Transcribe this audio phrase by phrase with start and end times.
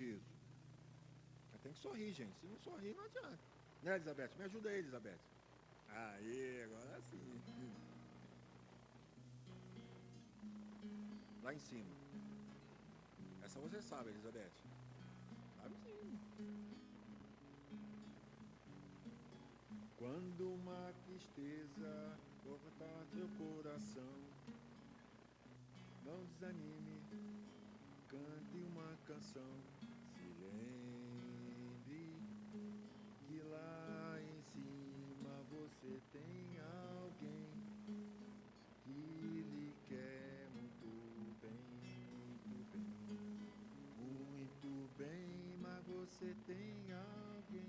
[0.00, 0.24] sorriso.
[1.62, 2.34] Tem que sorrir, gente.
[2.40, 3.38] Se não sorrir, não adianta.
[3.82, 4.30] Né, Elizabeth?
[4.38, 5.18] Me ajuda aí, Elizabeth.
[5.90, 7.74] Aí, agora sim.
[11.42, 11.94] Lá em cima.
[13.42, 14.50] Essa você sabe, Elizabeth.
[15.56, 16.18] Sabe sim.
[19.98, 24.14] Quando uma tristeza cortar seu coração,
[26.06, 27.02] não desanime,
[28.08, 29.69] cante uma canção.
[46.20, 47.64] Você tem alguém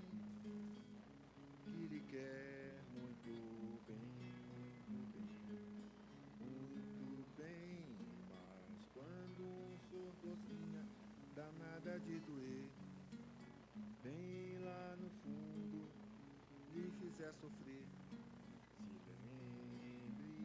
[1.64, 5.90] que lhe quer muito bem, muito bem,
[6.38, 7.96] muito bem,
[8.28, 10.84] mas quando um sordozinha
[11.34, 12.68] dá nada de doer,
[14.02, 15.88] bem lá no fundo
[16.74, 17.86] lhe fizer sofrer,
[18.76, 18.82] se
[19.24, 20.36] lembre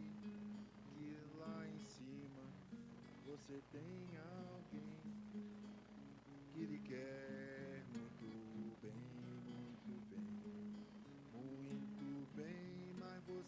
[0.95, 2.43] que lá em cima
[3.25, 4.46] você tem alguém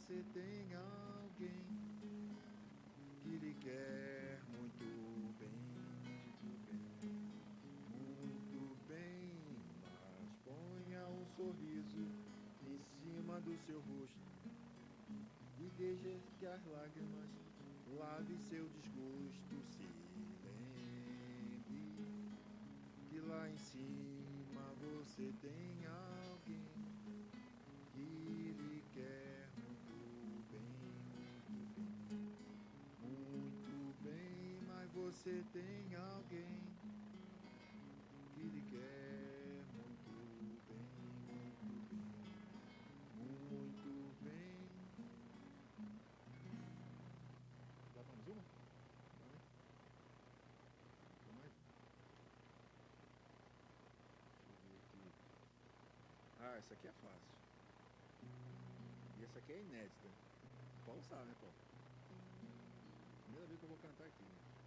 [0.09, 1.67] você tem alguém
[3.21, 4.83] que lhe quer muito
[5.37, 5.53] bem,
[6.03, 6.81] muito bem,
[7.91, 9.29] muito bem,
[9.83, 12.07] mas ponha um sorriso
[12.65, 14.17] em cima do seu rosto
[15.59, 17.29] e deixe que as lágrimas
[17.99, 19.83] lavem seu desgosto, se
[20.43, 21.59] lembre
[23.11, 25.98] que lá em cima você tem alguém
[35.29, 36.59] você tem alguém
[38.33, 40.09] que lhe quer muito
[40.67, 40.89] bem,
[43.15, 44.69] muito bem, muito bem.
[47.93, 48.41] Dá mais uma?
[49.19, 49.39] Dá, né?
[51.23, 51.53] Tem mais?
[54.33, 55.13] Deixa eu ver aqui.
[56.41, 57.37] Ah, essa aqui é fácil.
[59.19, 60.09] E essa aqui é inédita.
[60.87, 61.55] Paulo sabe, né, Paulo?
[63.25, 64.23] Primeira vez que eu vou cantar aqui.
[64.23, 64.58] Belo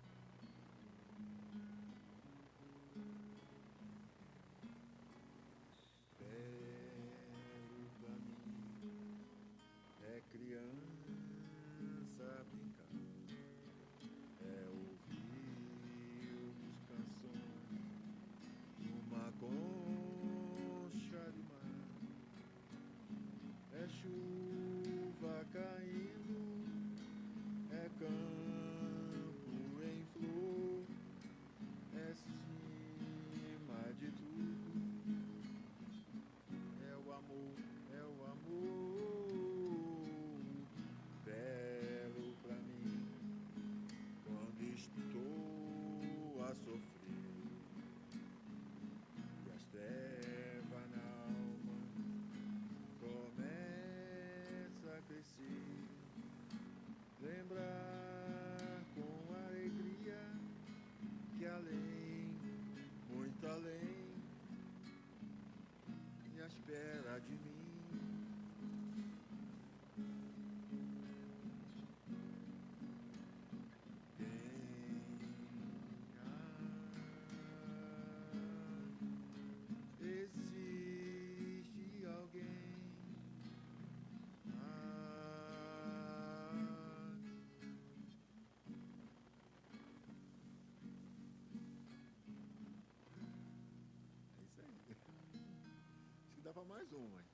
[55.42, 55.91] começa
[96.52, 97.18] pra mais uma.
[97.18, 97.26] hein?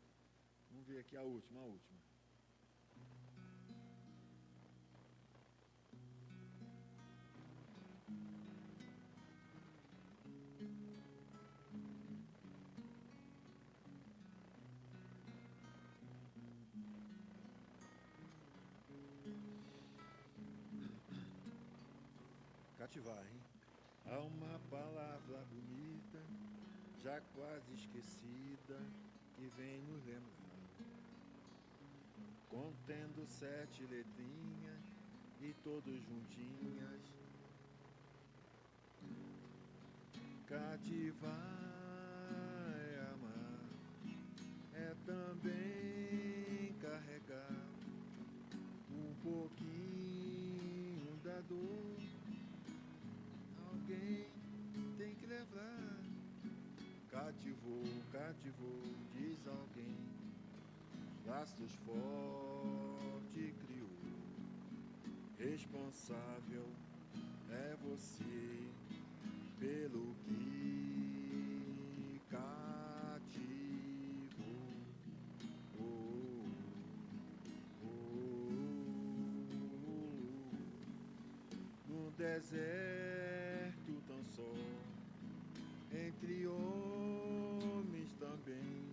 [0.71, 1.99] Vamos ver aqui a última, a última.
[22.79, 23.41] Cativar, hein?
[24.07, 26.19] Há uma palavra bonita,
[27.03, 28.28] já quase esquecida,
[29.57, 30.29] vem nos lembrar.
[32.49, 34.83] Contendo sete letrinhas
[35.41, 37.01] e todos juntinhas.
[40.47, 41.31] Cativar
[42.79, 43.69] é amar,
[44.75, 47.69] é também carregar
[48.91, 52.01] um pouquinho da dor.
[53.71, 54.27] Alguém
[54.97, 55.99] tem que levar
[57.19, 58.83] cativou, cativou,
[59.49, 59.97] alguém.
[61.27, 63.89] Laços forte criou.
[65.39, 66.67] Responsável
[67.51, 68.69] é você
[69.59, 73.19] pelo que cativou.
[75.79, 76.45] Oh,
[77.83, 77.89] oh,
[79.87, 80.53] oh,
[81.89, 84.55] no deserto tão só,
[85.93, 88.88] entre homens também,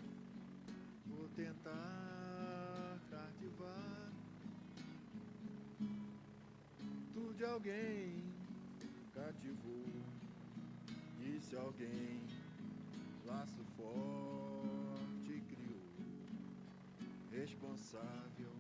[1.36, 4.12] tentar cativar
[7.14, 8.36] tudo de alguém
[9.16, 10.04] cativou,
[11.18, 12.22] disse alguém,
[13.26, 15.82] laço forte criou.
[17.32, 18.52] Responsável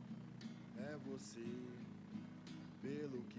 [0.77, 1.45] é você
[2.81, 3.34] pelo que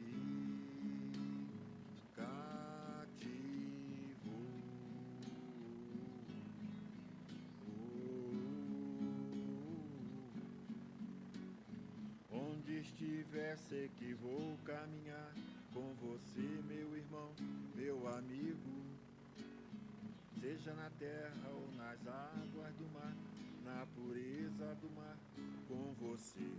[13.46, 15.32] estiver, sei que vou caminhar
[15.72, 17.31] com você, meu irmão,
[17.75, 18.84] meu amigo.
[20.40, 23.14] Seja na terra ou nas águas do mar,
[23.64, 25.16] na pureza do mar,
[25.69, 26.50] com você.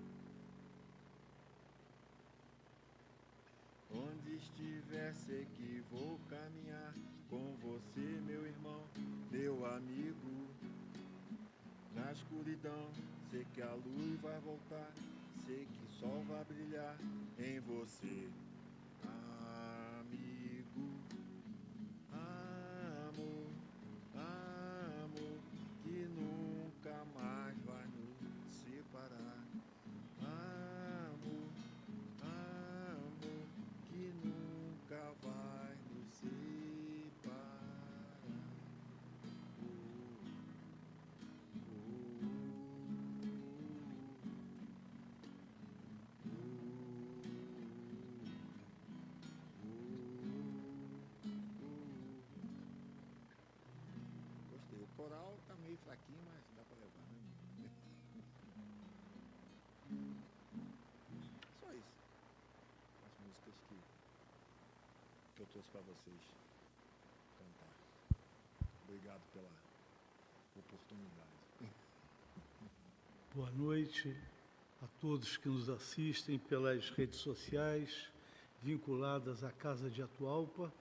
[3.91, 6.93] Onde estiver, sei que vou caminhar
[7.29, 8.83] com você, meu irmão,
[9.31, 10.47] meu amigo.
[11.95, 12.91] Na escuridão,
[13.31, 14.91] sei que a luz vai voltar,
[15.99, 16.95] sol vai brilhar
[17.39, 18.46] em você.
[54.97, 57.69] Coral tá meio fraquinho, mas dá pra levar, né?
[61.61, 61.93] Só isso.
[63.05, 63.75] As músicas que,
[65.35, 66.19] que eu trouxe pra vocês
[67.37, 67.69] cantar.
[68.87, 69.51] Obrigado pela
[70.57, 71.37] oportunidade.
[73.35, 74.17] Boa noite
[74.81, 78.09] a todos que nos assistem pelas redes sociais
[78.63, 80.73] vinculadas à Casa de Atualpa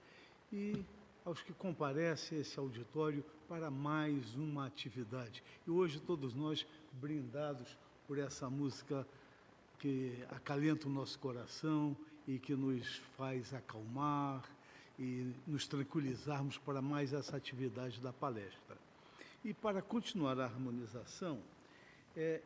[0.51, 0.83] e
[1.27, 5.43] aos que comparecem a esse auditório para mais uma atividade.
[5.67, 7.67] E hoje todos nós brindados
[8.07, 9.05] por essa música
[9.77, 14.41] que acalenta o nosso coração e que nos faz acalmar
[14.97, 18.77] e nos tranquilizarmos para mais essa atividade da palestra.
[19.43, 21.39] E para continuar a harmonização,
[22.15, 22.41] é,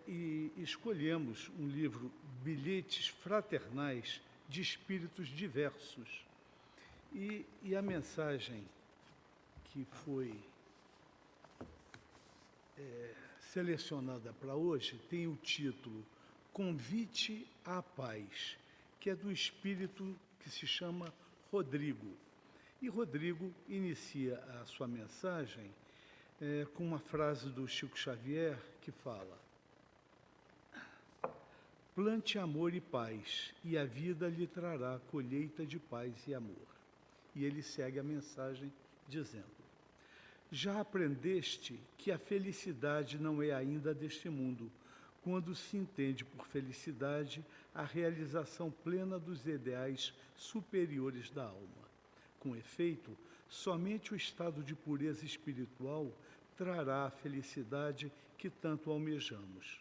[0.57, 2.11] escolhemos um livro,
[2.43, 4.19] Bilhetes Fraternais
[4.49, 6.30] de Espíritos Diversos.
[7.13, 8.63] E, e a mensagem
[9.65, 10.33] que foi
[12.77, 16.05] é, selecionada para hoje tem o título
[16.53, 18.57] Convite à Paz,
[18.99, 21.13] que é do espírito que se chama
[21.51, 22.15] Rodrigo.
[22.81, 25.69] E Rodrigo inicia a sua mensagem
[26.39, 29.37] é, com uma frase do Chico Xavier que fala:
[31.93, 36.70] Plante amor e paz, e a vida lhe trará colheita de paz e amor.
[37.35, 38.71] E ele segue a mensagem
[39.07, 39.45] dizendo:
[40.51, 44.71] Já aprendeste que a felicidade não é ainda deste mundo,
[45.23, 51.81] quando se entende por felicidade a realização plena dos ideais superiores da alma.
[52.39, 53.15] Com efeito,
[53.47, 56.11] somente o estado de pureza espiritual
[56.57, 59.79] trará a felicidade que tanto almejamos.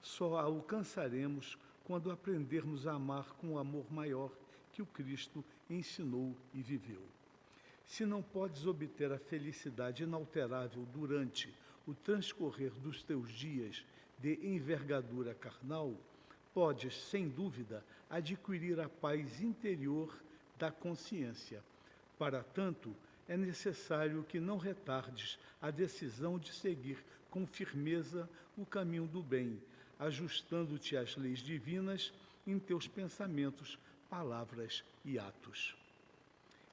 [0.00, 4.30] Só a alcançaremos quando aprendermos a amar com o amor maior
[4.72, 7.02] que o Cristo ensinou e viveu.
[7.86, 11.52] Se não podes obter a felicidade inalterável durante
[11.86, 13.84] o transcorrer dos teus dias
[14.18, 15.94] de envergadura carnal,
[16.52, 20.18] podes, sem dúvida, adquirir a paz interior
[20.58, 21.62] da consciência.
[22.18, 22.94] Para tanto,
[23.28, 29.60] é necessário que não retardes a decisão de seguir com firmeza o caminho do bem,
[29.98, 32.12] ajustando-te às leis divinas
[32.46, 35.76] em teus pensamentos, palavras e atos.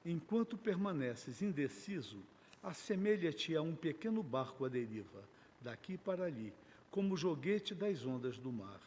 [0.04, 2.18] Enquanto permaneces indeciso,
[2.62, 5.22] assemelha-te a um pequeno barco à deriva,
[5.60, 6.52] daqui para ali,
[6.90, 8.80] como joguete das ondas do mar.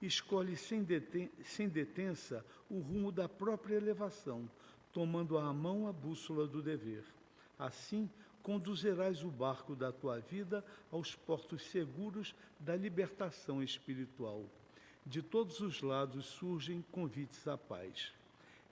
[0.00, 4.48] Escolhe sem, deten sem detença o rumo da própria elevação,
[4.92, 7.04] tomando à mão a bússola do dever.
[7.58, 8.10] Assim,
[8.42, 14.44] conduzirás o barco da tua vida aos portos seguros da libertação espiritual.
[15.08, 18.12] De todos os lados surgem convites à paz.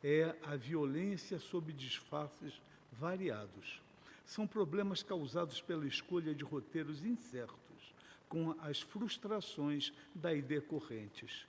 [0.02, 2.60] É a violência sob disfarces
[2.90, 3.80] variados.
[4.24, 7.94] São problemas causados pela escolha de roteiros incertos,
[8.28, 11.46] com as frustrações daí decorrentes.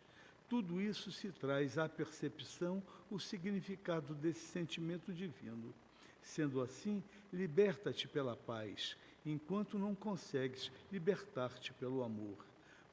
[0.48, 5.74] Tudo isso se traz à percepção o significado desse sentimento divino.
[6.22, 12.38] Sendo assim, liberta-te pela paz, enquanto não consegues libertar-te pelo amor.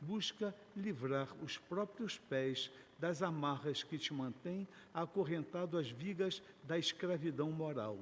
[0.02, 7.50] Busca livrar os próprios pés das amarras que te mantêm acorrentado às vigas da escravidão
[7.50, 7.98] moral.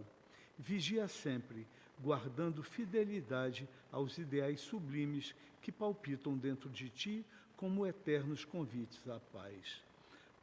[0.59, 1.67] Vigia sempre,
[2.03, 7.25] guardando fidelidade aos ideais sublimes que palpitam dentro de ti
[7.57, 9.83] como eternos convites à paz.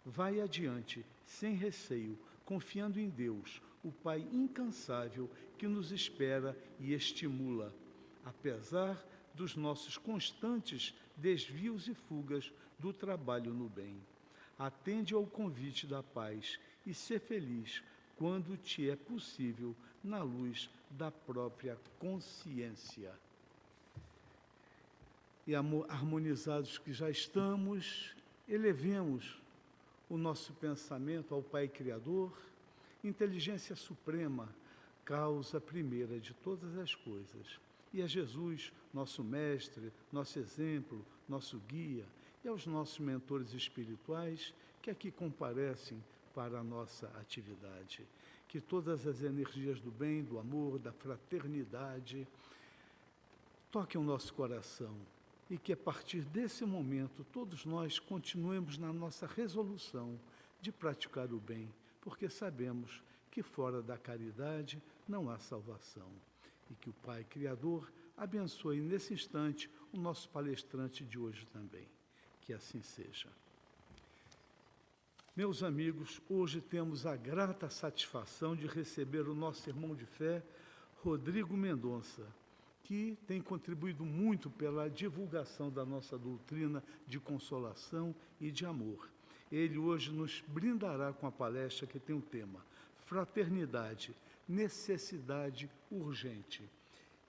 [0.05, 7.73] Vai adiante, sem receio, confiando em Deus, o Pai incansável que nos espera e estimula,
[8.23, 13.99] apesar dos nossos constantes desvios e fugas do trabalho no bem.
[14.57, 17.83] Atende ao convite da paz e ser feliz
[18.15, 23.11] quando te é possível na luz da própria consciência.
[25.45, 28.15] E harmonizados que já estamos,
[28.47, 29.41] elevemos
[30.09, 32.35] o nosso pensamento ao Pai Criador,
[33.03, 34.49] inteligência suprema,
[35.05, 37.59] causa primeira de todas as coisas,
[37.99, 42.05] e a Jesus, nosso mestre, nosso exemplo, nosso guia,
[42.43, 48.05] e aos nossos mentores espirituais que aqui comparecem para a nossa atividade
[48.47, 52.27] que todas as energias do bem, do amor, da fraternidade
[53.69, 54.95] toquem o nosso coração
[55.49, 60.19] e que a partir desse momento todos nós continuemos na nossa resolução
[60.61, 61.69] de praticar o bem,
[62.01, 66.09] porque sabemos que fora da caridade não há salvação.
[66.69, 71.87] E que o Pai Criador abençoe nesse instante o nosso palestrante de hoje também.
[72.41, 73.29] Que assim seja.
[75.35, 80.41] Meus amigos, hoje temos a grata satisfação de receber o nosso irmão de fé,
[81.03, 82.25] Rodrigo Mendonça,
[82.83, 89.07] que tem contribuído muito pela divulgação da nossa doutrina de consolação e de amor.
[89.51, 92.65] Ele hoje nos brindará com a palestra que tem o tema
[93.05, 94.15] Fraternidade,
[94.47, 96.69] necessidade urgente.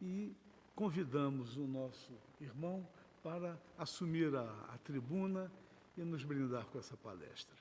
[0.00, 0.34] E
[0.74, 2.86] convidamos o nosso irmão
[3.22, 5.50] para assumir a, a tribuna
[5.96, 7.56] e nos brindar com essa palestra.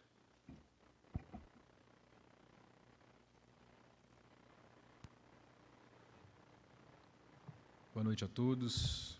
[7.93, 9.17] Boa noite a todos.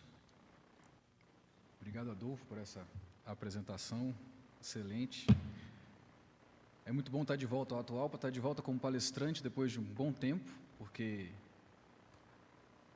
[1.82, 2.88] Obrigado, Adolfo, por essa
[3.26, 4.16] apresentação
[4.62, 5.26] excelente.
[6.88, 9.78] É muito bom estar de volta ao atual, estar de volta como palestrante depois de
[9.78, 11.28] um bom tempo, porque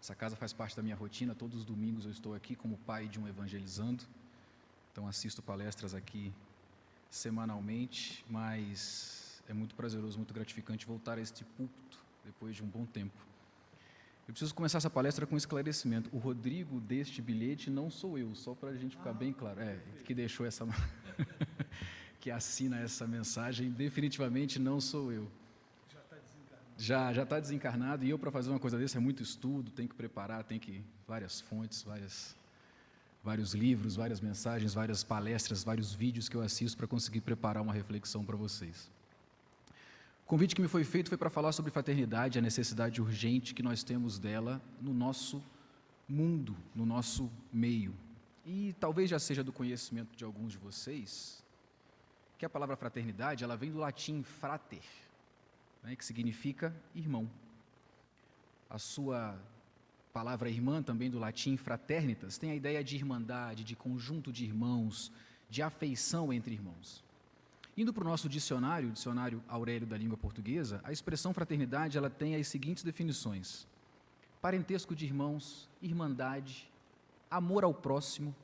[0.01, 1.35] essa casa faz parte da minha rotina.
[1.35, 4.05] Todos os domingos eu estou aqui como pai de um evangelizando,
[4.93, 6.31] então assisto palestras aqui
[7.09, 12.85] semanalmente, mas é muito prazeroso, muito gratificante voltar a este púlpito depois de um bom
[12.85, 13.19] tempo.
[14.25, 16.09] Eu preciso começar essa palestra com um esclarecimento.
[16.15, 19.59] O Rodrigo deste bilhete não sou eu, só para a gente ficar bem claro.
[19.59, 20.65] É, que deixou essa.
[22.21, 25.27] que assina essa mensagem, definitivamente não sou eu.
[25.91, 26.01] Já.
[26.77, 29.87] Já já está desencarnado e eu para fazer uma coisa dessa é muito estudo, tem
[29.87, 32.35] que preparar, tem que várias fontes, várias
[33.23, 37.73] vários livros, várias mensagens, várias palestras, vários vídeos que eu assisto para conseguir preparar uma
[37.73, 38.89] reflexão para vocês.
[40.23, 43.61] O convite que me foi feito foi para falar sobre fraternidade, a necessidade urgente que
[43.61, 45.43] nós temos dela no nosso
[46.07, 47.93] mundo, no nosso meio.
[48.45, 51.41] E talvez já seja do conhecimento de alguns de vocês
[52.41, 54.81] que a palavra fraternidade ela vem do latim frater,
[55.83, 57.29] né, que significa irmão.
[58.67, 59.39] A sua
[60.11, 65.11] palavra irmã, também do latim fraternitas, tem a ideia de irmandade, de conjunto de irmãos,
[65.51, 67.03] de afeição entre irmãos.
[67.77, 72.09] Indo para o nosso dicionário, o dicionário Aurélio da língua portuguesa, a expressão fraternidade ela
[72.09, 73.67] tem as seguintes definições:
[74.41, 76.67] parentesco de irmãos, irmandade,
[77.29, 78.35] amor ao próximo,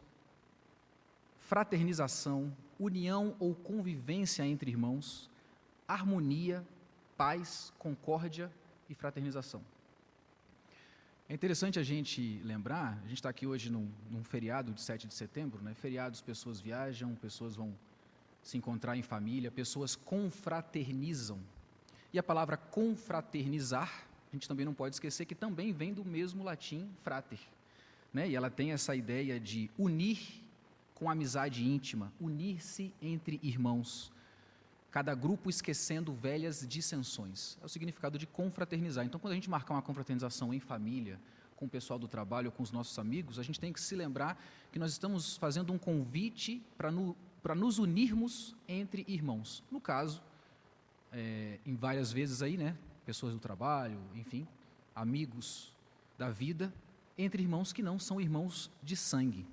[1.40, 5.30] fraternização, união ou convivência entre irmãos,
[5.88, 6.66] harmonia,
[7.16, 8.52] paz, concórdia
[8.90, 9.62] e fraternização.
[11.30, 15.08] É interessante a gente lembrar, a gente está aqui hoje num, num, feriado de 7
[15.08, 15.74] de setembro, né?
[15.74, 17.74] feriados, pessoas viajam, pessoas vão
[18.42, 21.38] se encontrar em família, pessoas confraternizam.
[22.14, 26.46] E a palavra confraternizar, a gente também não pode esquecer que também vem do mesmo
[26.46, 27.40] latim frater.
[28.14, 28.30] Né?
[28.30, 30.42] E ela tem essa ideia de unir
[30.98, 34.12] com amizade íntima, unir-se entre irmãos.
[34.90, 37.56] cada grupo esquecendo velhas dissensões.
[37.62, 39.06] É o significado de confraternizar.
[39.06, 41.20] Então, quando a gente marcar uma confraternização em família,
[41.56, 44.42] com o pessoal do trabalho com os nossos amigos, a gente tem que se lembrar
[44.72, 47.16] que nós estamos fazendo um convite para no,
[47.56, 49.64] nos unirmos entre irmãos.
[49.70, 50.24] No caso,
[51.12, 52.76] é, em várias vezes aí, né?
[53.06, 54.48] Pessoas do trabalho, enfim,
[54.96, 55.72] amigos
[56.18, 56.74] da vida,
[57.16, 59.46] entre irmãos que não são irmãos de sangue.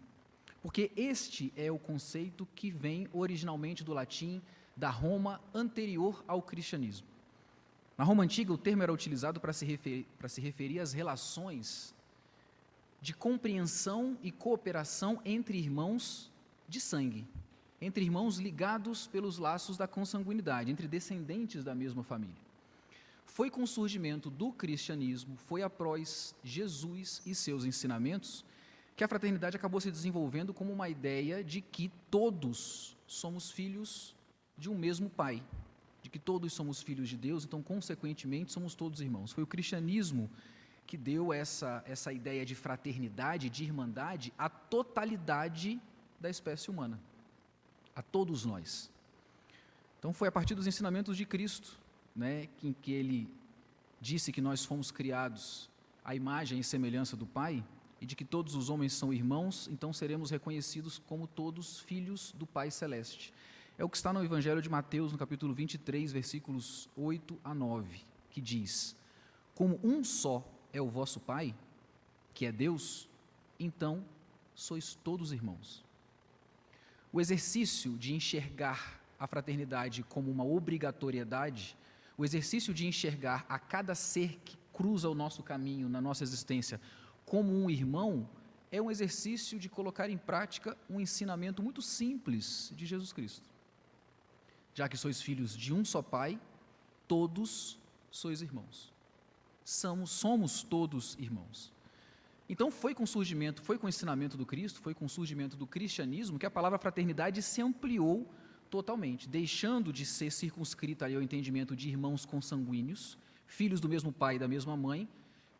[0.64, 4.40] Porque este é o conceito que vem originalmente do latim
[4.75, 7.06] da Roma anterior ao cristianismo.
[7.99, 11.94] Na Roma antiga, o termo era utilizado para se, referir, para se referir às relações
[12.99, 16.33] de compreensão e cooperação entre irmãos
[16.66, 17.26] de sangue,
[17.78, 22.42] entre irmãos ligados pelos laços da consanguinidade, entre descendentes da mesma família.
[23.26, 28.47] Foi com o surgimento do cristianismo, foi após Jesus e seus ensinamentos,
[28.96, 34.14] que a fraternidade acabou se desenvolvendo como uma ideia de que todos somos filhos
[34.56, 35.42] de um mesmo Pai,
[36.00, 39.32] de que todos somos filhos de Deus, então, consequentemente, somos todos irmãos.
[39.32, 40.30] Foi o cristianismo
[40.86, 45.80] que deu essa, essa ideia de fraternidade, de irmandade, à totalidade
[46.20, 47.00] da espécie humana,
[47.96, 48.90] a todos nós.
[49.98, 51.78] Então, foi a partir dos ensinamentos de Cristo,
[52.14, 53.28] né, em que ele
[54.00, 55.68] disse que nós fomos criados
[56.04, 57.64] à imagem e semelhança do Pai,
[58.04, 62.46] e de que todos os homens são irmãos, então seremos reconhecidos como todos filhos do
[62.46, 63.32] Pai Celeste.
[63.78, 68.02] É o que está no Evangelho de Mateus, no capítulo 23, versículos 8 a 9,
[68.30, 68.94] que diz:
[69.54, 71.54] Como um só é o vosso Pai,
[72.34, 73.08] que é Deus,
[73.58, 74.04] então
[74.54, 75.82] sois todos irmãos.
[77.11, 81.75] O exercício de enxergar a fraternidade como uma obrigatoriedade,
[82.18, 86.78] o exercício de enxergar a cada ser que cruza o nosso caminho na nossa existência
[87.25, 88.28] como um irmão,
[88.71, 93.49] é um exercício de colocar em prática um ensinamento muito simples de Jesus Cristo.
[94.75, 96.40] Já que sois filhos de um só Pai,
[97.07, 97.78] todos
[98.11, 98.93] sois irmãos.
[99.64, 101.73] Somos, somos todos irmãos.
[102.49, 105.57] Então foi com o surgimento, foi com o ensinamento do Cristo, foi com o surgimento
[105.57, 108.29] do cristianismo que a palavra fraternidade se ampliou
[108.68, 114.38] totalmente, deixando de ser circunscrita ao entendimento de irmãos consanguíneos, filhos do mesmo pai e
[114.38, 115.09] da mesma mãe,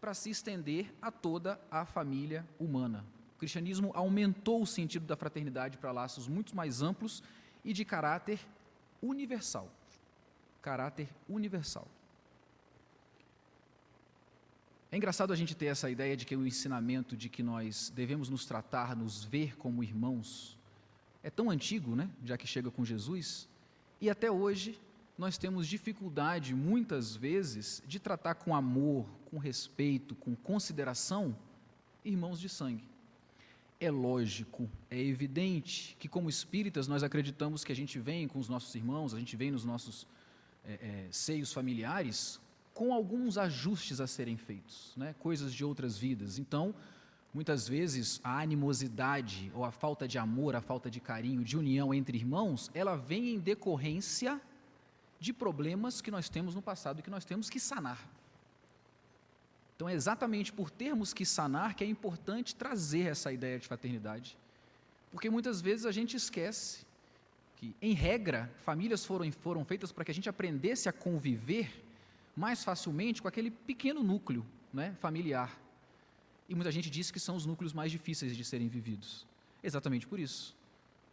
[0.05, 3.03] para se estender a toda a família humana.
[3.37, 7.23] O cristianismo aumentou o sentido da fraternidade para laços muito mais amplos
[7.65, 8.39] e de caráter
[9.01, 9.67] universal.
[10.61, 11.89] Caráter universal.
[14.93, 18.29] É engraçado a gente ter essa ideia de que o ensinamento de que nós devemos
[18.29, 20.59] nos tratar, nos ver como irmãos,
[21.23, 22.11] é tão antigo, né?
[22.23, 23.49] Já que chega com Jesus,
[24.03, 24.79] e até hoje
[25.17, 31.37] nós temos dificuldade, muitas vezes, de tratar com amor, com respeito, com consideração,
[32.05, 32.85] irmãos de sangue.
[33.79, 38.49] É lógico, é evidente que, como espíritas, nós acreditamos que a gente vem com os
[38.49, 40.07] nossos irmãos, a gente vem nos nossos
[40.65, 42.41] é, é, seios familiares,
[42.73, 45.15] com alguns ajustes a serem feitos, né?
[45.21, 46.39] coisas de outras vidas.
[46.39, 46.75] Então,
[47.33, 51.95] muitas vezes, a animosidade ou a falta de amor, a falta de carinho, de união
[51.95, 54.41] entre irmãos, ela vem em decorrência
[55.19, 57.99] de problemas que nós temos no passado e que nós temos que sanar.
[59.77, 64.39] Então, é exatamente por termos que sanar que é importante trazer essa ideia de fraternidade.
[65.11, 66.87] Porque muitas vezes a gente esquece
[67.57, 71.85] que, em regra, famílias foram, foram feitas para que a gente aprendesse a conviver
[72.37, 75.57] mais facilmente com aquele pequeno núcleo né, familiar.
[76.49, 79.27] E muita gente diz que são os núcleos mais difíceis de serem vividos.
[79.63, 80.55] Exatamente por isso.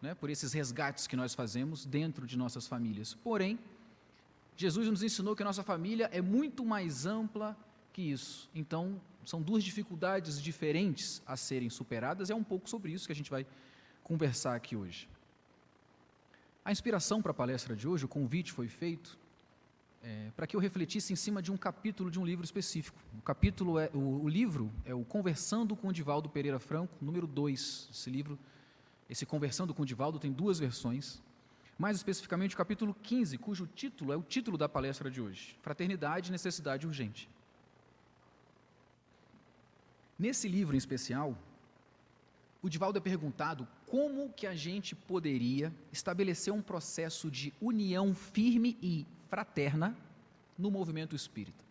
[0.02, 3.14] Né, por esses resgates que nós fazemos dentro de nossas famílias.
[3.14, 3.60] Porém,
[4.56, 7.58] Jesus nos ensinou que a nossa família é muito mais ampla
[7.94, 8.50] que isso.
[8.54, 13.16] Então, são duas dificuldades diferentes a serem superadas, é um pouco sobre isso que a
[13.16, 13.46] gente vai
[14.04, 15.08] conversar aqui hoje.
[16.64, 19.18] A inspiração para a palestra de hoje, o convite foi feito
[20.04, 22.98] é, para que eu refletisse em cima de um capítulo de um livro específico.
[23.18, 27.90] O capítulo é o, o livro é o Conversando com Divaldo Pereira Franco, número 2.
[27.92, 28.38] Esse livro,
[29.10, 31.22] esse Conversando com Divaldo tem duas versões.
[31.82, 36.32] Mais especificamente o capítulo 15, cujo título é o título da palestra de hoje: Fraternidade
[36.32, 37.28] Necessidade Urgente.
[40.20, 41.36] Nesse livro em especial,
[42.62, 48.78] o Divaldo é perguntado como que a gente poderia estabelecer um processo de união firme
[48.80, 49.98] e fraterna
[50.56, 51.66] no movimento espírita.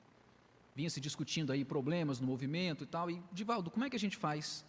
[0.75, 4.01] Vinha se discutindo aí problemas no movimento e tal, e Divaldo, como é que a
[4.01, 4.65] gente faz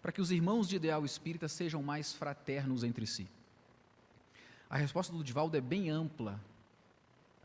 [0.00, 3.28] para que os irmãos de ideal espírita sejam mais fraternos entre si?
[4.72, 6.40] A resposta do Divaldo é bem ampla,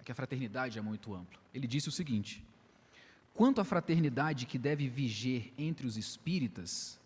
[0.06, 1.38] que a fraternidade é muito ampla.
[1.54, 2.42] Ele disse o seguinte:
[3.34, 6.98] Quanto à fraternidade que deve viger entre os espíritas,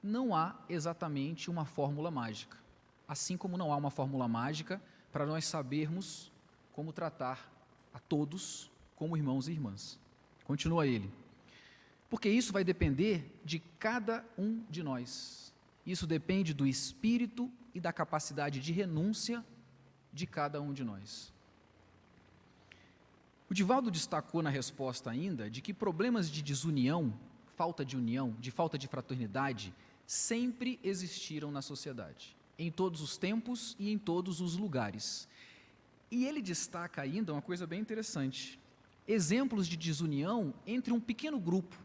[0.00, 2.56] não há exatamente uma fórmula mágica.
[3.08, 6.30] Assim como não há uma fórmula mágica para nós sabermos
[6.72, 7.52] como tratar
[7.92, 9.98] a todos como irmãos e irmãs.
[10.44, 11.10] Continua ele.
[12.08, 15.52] Porque isso vai depender de cada um de nós.
[15.84, 19.44] Isso depende do espírito e da capacidade de renúncia
[20.14, 21.34] de cada um de nós.
[23.50, 27.12] O Divaldo destacou na resposta ainda de que problemas de desunião,
[27.56, 29.74] falta de união, de falta de fraternidade,
[30.06, 35.28] sempre existiram na sociedade, em todos os tempos e em todos os lugares.
[36.10, 38.58] E ele destaca ainda uma coisa bem interessante:
[39.06, 41.76] exemplos de desunião entre um pequeno grupo,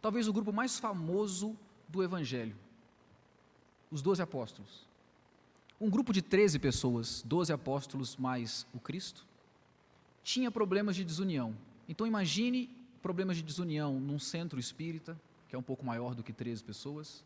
[0.00, 1.56] talvez o grupo mais famoso
[1.88, 2.56] do Evangelho,
[3.90, 4.86] os doze apóstolos.
[5.78, 9.26] Um grupo de 13 pessoas, 12 apóstolos mais o Cristo,
[10.22, 11.54] tinha problemas de desunião.
[11.88, 12.70] Então imagine
[13.02, 17.22] problemas de desunião num centro espírita, que é um pouco maior do que 13 pessoas.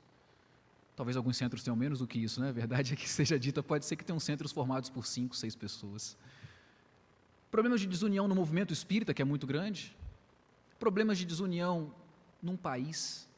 [0.96, 2.48] Talvez alguns centros tenham menos do que isso, né?
[2.48, 5.54] A verdade é que seja dita, pode ser que tenham centros formados por 5, 6
[5.54, 6.16] pessoas.
[7.50, 9.96] Problemas de desunião no movimento espírita, que é muito grande.
[10.78, 11.94] Problemas de desunião
[12.42, 13.28] num país,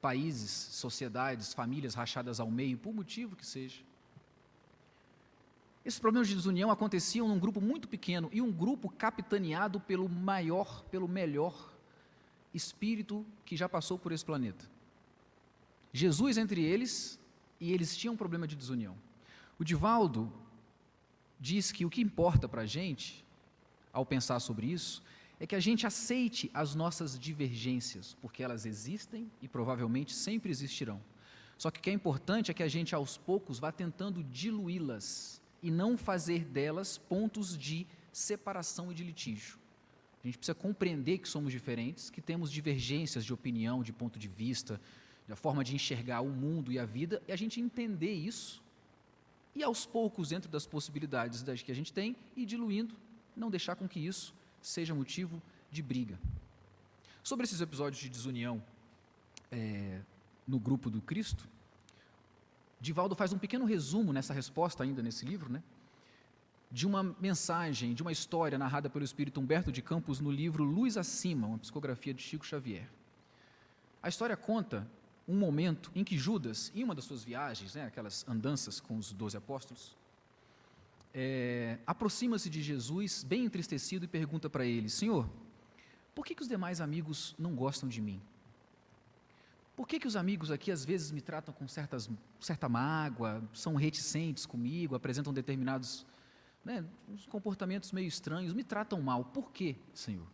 [0.00, 3.87] países, sociedades, famílias rachadas ao meio, por motivo que seja.
[5.88, 10.82] Esses problemas de desunião aconteciam num grupo muito pequeno e um grupo capitaneado pelo maior,
[10.90, 11.72] pelo melhor
[12.52, 14.68] espírito que já passou por esse planeta.
[15.90, 17.18] Jesus entre eles,
[17.58, 18.94] e eles tinham um problema de desunião.
[19.58, 20.30] O Divaldo
[21.40, 23.24] diz que o que importa para a gente,
[23.90, 25.02] ao pensar sobre isso,
[25.40, 31.00] é que a gente aceite as nossas divergências, porque elas existem e provavelmente sempre existirão.
[31.56, 35.40] Só que o que é importante é que a gente, aos poucos, vá tentando diluí-las
[35.62, 39.58] e não fazer delas pontos de separação e de litígio.
[40.22, 44.28] A gente precisa compreender que somos diferentes, que temos divergências de opinião, de ponto de
[44.28, 44.80] vista,
[45.26, 48.62] da forma de enxergar o mundo e a vida, e a gente entender isso
[49.54, 52.94] e aos poucos, dentro das possibilidades que a gente tem, e diluindo,
[53.36, 56.18] não deixar com que isso seja motivo de briga.
[57.24, 58.62] Sobre esses episódios de desunião
[59.50, 60.00] é,
[60.46, 61.48] no grupo do Cristo,
[62.80, 65.62] Divaldo faz um pequeno resumo nessa resposta, ainda nesse livro, né?
[66.70, 70.96] de uma mensagem, de uma história narrada pelo espírito Humberto de Campos no livro Luz
[70.96, 72.88] Acima, uma psicografia de Chico Xavier.
[74.02, 74.86] A história conta
[75.26, 79.12] um momento em que Judas, em uma das suas viagens, né, aquelas andanças com os
[79.12, 79.96] doze apóstolos,
[81.14, 85.28] é, aproxima-se de Jesus, bem entristecido, e pergunta para ele: Senhor,
[86.14, 88.20] por que, que os demais amigos não gostam de mim?
[89.78, 92.10] Por que, que os amigos aqui às vezes me tratam com certas,
[92.40, 96.04] certa mágoa, são reticentes comigo, apresentam determinados
[96.64, 96.84] né,
[97.28, 99.26] comportamentos meio estranhos, me tratam mal?
[99.26, 100.26] Por quê, Senhor?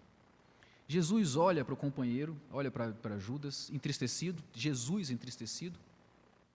[0.88, 5.78] Jesus olha para o companheiro, olha para Judas, entristecido, Jesus entristecido,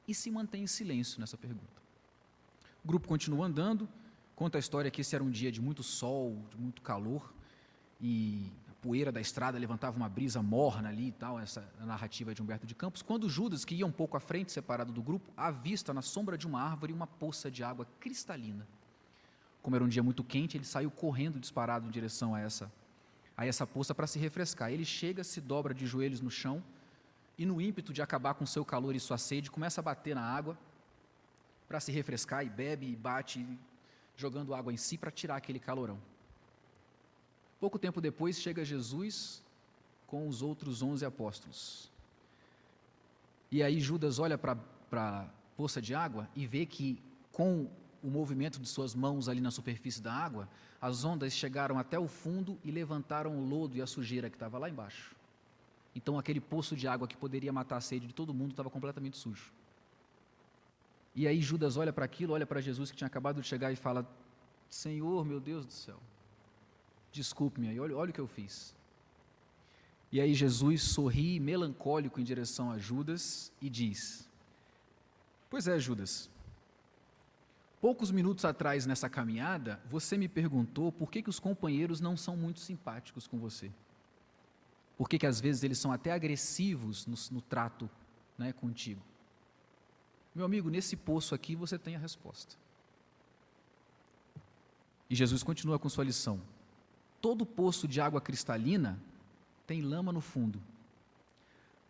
[0.07, 1.83] e se mantém em silêncio nessa pergunta.
[2.83, 3.87] O grupo continua andando,
[4.35, 7.31] conta a história que esse era um dia de muito sol, de muito calor,
[8.01, 12.65] e poeira da estrada levantava uma brisa morna ali e tal, essa narrativa de Humberto
[12.65, 16.01] de Campos, quando Judas, que ia um pouco à frente, separado do grupo, avista na
[16.01, 18.67] sombra de uma árvore uma poça de água cristalina.
[19.61, 22.71] Como era um dia muito quente, ele saiu correndo disparado em direção a essa,
[23.35, 24.71] a essa poça para se refrescar.
[24.71, 26.63] Ele chega, se dobra de joelhos no chão
[27.37, 30.23] e, no ímpeto de acabar com seu calor e sua sede, começa a bater na
[30.23, 30.57] água
[31.67, 33.45] para se refrescar e bebe e bate,
[34.15, 35.99] jogando água em si para tirar aquele calorão.
[37.59, 39.43] Pouco tempo depois chega Jesus
[40.07, 41.91] com os outros onze apóstolos.
[43.51, 44.57] E aí Judas olha para
[44.93, 47.69] a poça de água e vê que com
[48.01, 50.47] o movimento de suas mãos ali na superfície da água,
[50.81, 54.57] as ondas chegaram até o fundo e levantaram o lodo e a sujeira que estava
[54.57, 55.15] lá embaixo.
[55.95, 59.17] Então aquele poço de água que poderia matar a sede de todo mundo estava completamente
[59.17, 59.51] sujo.
[61.15, 63.75] E aí Judas olha para aquilo, olha para Jesus que tinha acabado de chegar e
[63.75, 64.07] fala:
[64.69, 65.99] Senhor, meu Deus do céu,
[67.11, 68.75] desculpe-me aí, olha, olha o que eu fiz.
[70.11, 74.27] E aí Jesus sorri melancólico em direção a Judas e diz:
[75.49, 76.29] Pois é, Judas.
[77.79, 82.35] Poucos minutos atrás nessa caminhada, você me perguntou por que, que os companheiros não são
[82.35, 83.71] muito simpáticos com você.
[84.97, 87.89] Por que, que às vezes eles são até agressivos no, no trato
[88.37, 89.01] né, contigo.
[90.35, 92.55] Meu amigo, nesse poço aqui você tem a resposta.
[95.09, 96.41] E Jesus continua com sua lição.
[97.21, 98.99] Todo poço de água cristalina
[99.67, 100.61] tem lama no fundo.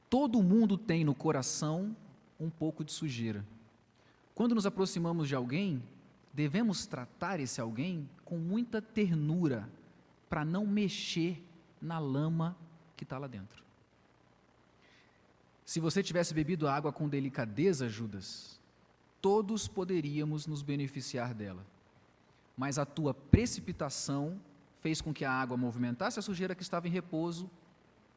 [0.10, 1.96] Todo mundo tem no coração
[2.40, 3.46] um pouco de sujeira.
[4.34, 5.84] Quando nos aproximamos de alguém,
[6.34, 9.70] devemos tratar esse alguém com muita ternura,
[10.30, 11.44] para não mexer
[11.82, 12.56] na lama
[12.96, 13.64] que está lá dentro.
[15.66, 18.60] Se você tivesse bebido água com delicadeza, Judas,
[19.22, 21.66] todos poderíamos nos beneficiar dela.
[22.60, 24.38] mas a tua precipitação
[24.82, 27.50] fez com que a água movimentasse a sujeira que estava em repouso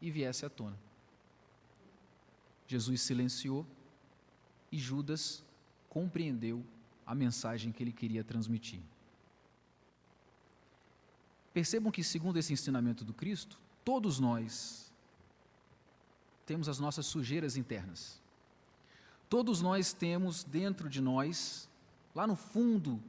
[0.00, 0.78] e viesse à tona.
[2.66, 3.66] Jesus silenciou
[4.70, 5.44] e Judas
[5.88, 6.64] compreendeu
[7.06, 8.80] a mensagem que ele queria transmitir.
[11.52, 14.90] Percebam que, segundo esse ensinamento do Cristo, todos nós
[16.46, 18.20] temos as nossas sujeiras internas.
[19.28, 21.68] Todos nós temos dentro de nós,
[22.14, 23.02] lá no fundo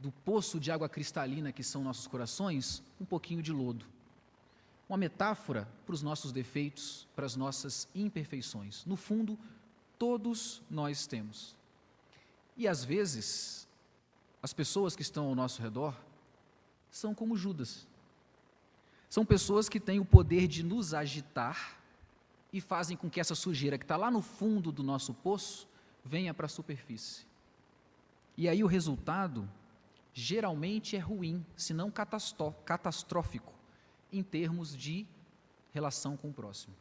[0.00, 3.84] do poço de água cristalina que são nossos corações, um pouquinho de lodo.
[4.88, 8.84] Uma metáfora para os nossos defeitos, para as nossas imperfeições.
[8.86, 9.38] No fundo,
[9.98, 11.54] todos nós temos.
[12.56, 13.68] E às vezes,
[14.42, 15.94] as pessoas que estão ao nosso redor
[16.90, 17.86] são como Judas.
[19.10, 21.78] São pessoas que têm o poder de nos agitar
[22.52, 25.68] e fazem com que essa sujeira que está lá no fundo do nosso poço
[26.04, 27.26] venha para a superfície.
[28.36, 29.48] E aí o resultado
[30.18, 33.54] geralmente é ruim, se não catastrófico,
[34.12, 35.06] em termos de
[35.72, 36.74] relação com o próximo.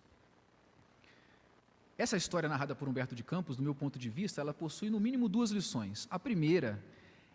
[1.98, 5.00] Essa história narrada por Humberto de Campos, do meu ponto de vista, ela possui no
[5.00, 6.08] mínimo duas lições.
[6.10, 6.84] A primeira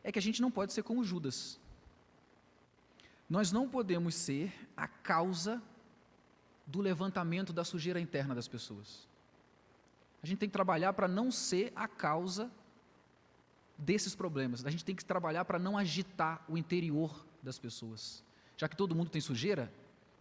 [0.03, 1.61] é que a gente não pode ser como Judas.
[3.31, 5.62] Nós não podemos ser a causa
[6.67, 9.07] do levantamento da sujeira interna das pessoas.
[10.21, 12.51] A gente tem que trabalhar para não ser a causa
[13.83, 14.64] desses problemas.
[14.64, 18.25] A gente tem que trabalhar para não agitar o interior das pessoas.
[18.57, 19.73] Já que todo mundo tem sujeira,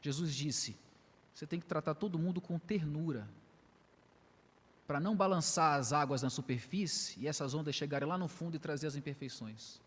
[0.02, 0.76] Jesus disse:
[1.34, 3.28] você tem que tratar todo mundo com ternura,
[4.88, 8.60] para não balançar as águas na superfície e essas ondas chegarem lá no fundo e
[8.60, 9.80] trazer as imperfeições.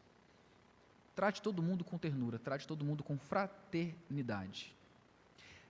[1.14, 4.74] Trate todo mundo com ternura, trate todo mundo com fraternidade.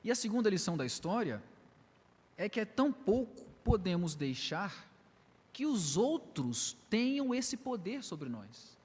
[0.03, 1.43] E a segunda lição da história
[2.37, 4.87] é que é tão pouco podemos deixar
[5.55, 8.77] que os outros tenham esse poder sobre nós.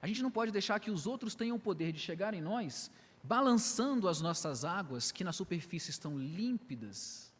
[0.00, 2.88] A gente não pode deixar que os outros tenham o poder de chegar em nós,
[3.20, 7.32] balançando as nossas águas que na superfície estão límpidas,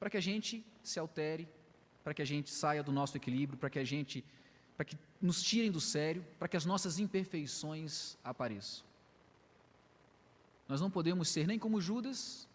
[0.00, 1.46] para que a gente se altere,
[2.02, 4.24] para que a gente saia do nosso equilíbrio, para que a gente,
[4.74, 8.84] para que nos tirem do sério, para que as nossas imperfeições apareçam.
[10.66, 12.48] Nós não podemos ser nem como Judas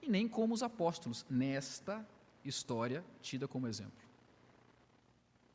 [0.00, 2.06] e nem como os apóstolos nesta
[2.46, 3.92] história tida como exemplo.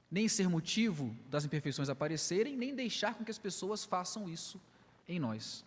[0.09, 4.59] Nem ser motivo das imperfeições aparecerem, nem deixar com que as pessoas façam isso
[5.07, 5.63] em nós.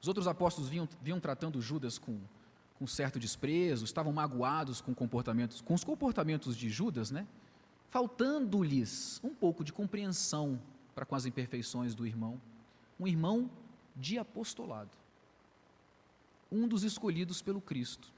[0.00, 2.20] Os outros apóstolos vinham, vinham tratando Judas com,
[2.78, 7.26] com certo desprezo, estavam magoados com comportamentos, com os comportamentos de Judas, né?
[7.88, 10.60] Faltando-lhes um pouco de compreensão
[10.94, 12.40] para com as imperfeições do irmão,
[13.00, 13.50] um irmão
[13.96, 15.02] de apostolado
[16.52, 18.12] um dos escolhidos pelo Cristo.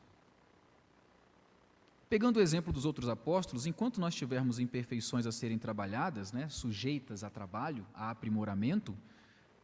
[2.09, 7.25] Pegando o exemplo dos outros apóstolos, enquanto nós tivermos imperfeições a serem trabalhadas, né, sujeitas
[7.25, 8.97] a trabalho, a aprimoramento,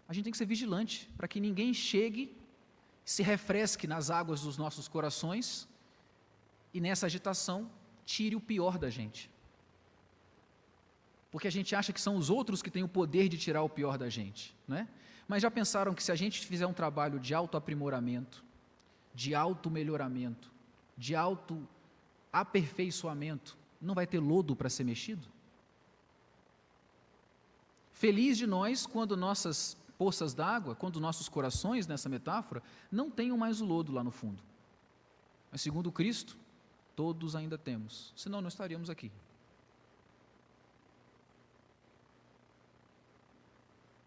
[0.09, 2.37] a gente tem que ser vigilante para que ninguém chegue,
[3.05, 5.68] se refresque nas águas dos nossos corações
[6.72, 7.70] e nessa agitação
[8.05, 9.31] tire o pior da gente.
[11.31, 13.68] Porque a gente acha que são os outros que têm o poder de tirar o
[13.68, 14.88] pior da gente, né?
[15.29, 18.44] Mas já pensaram que se a gente fizer um trabalho de autoaprimoramento,
[19.14, 20.50] de auto-melhoramento,
[20.96, 21.14] de
[22.33, 25.27] auto-aperfeiçoamento, não vai ter lodo para ser mexido?
[27.93, 33.61] Feliz de nós quando nossas poças d'água, quando nossos corações, nessa metáfora, não tenham mais
[33.61, 34.43] o lodo lá no fundo.
[35.53, 36.37] Mas segundo Cristo,
[36.97, 39.11] todos ainda temos, senão não estaríamos aqui.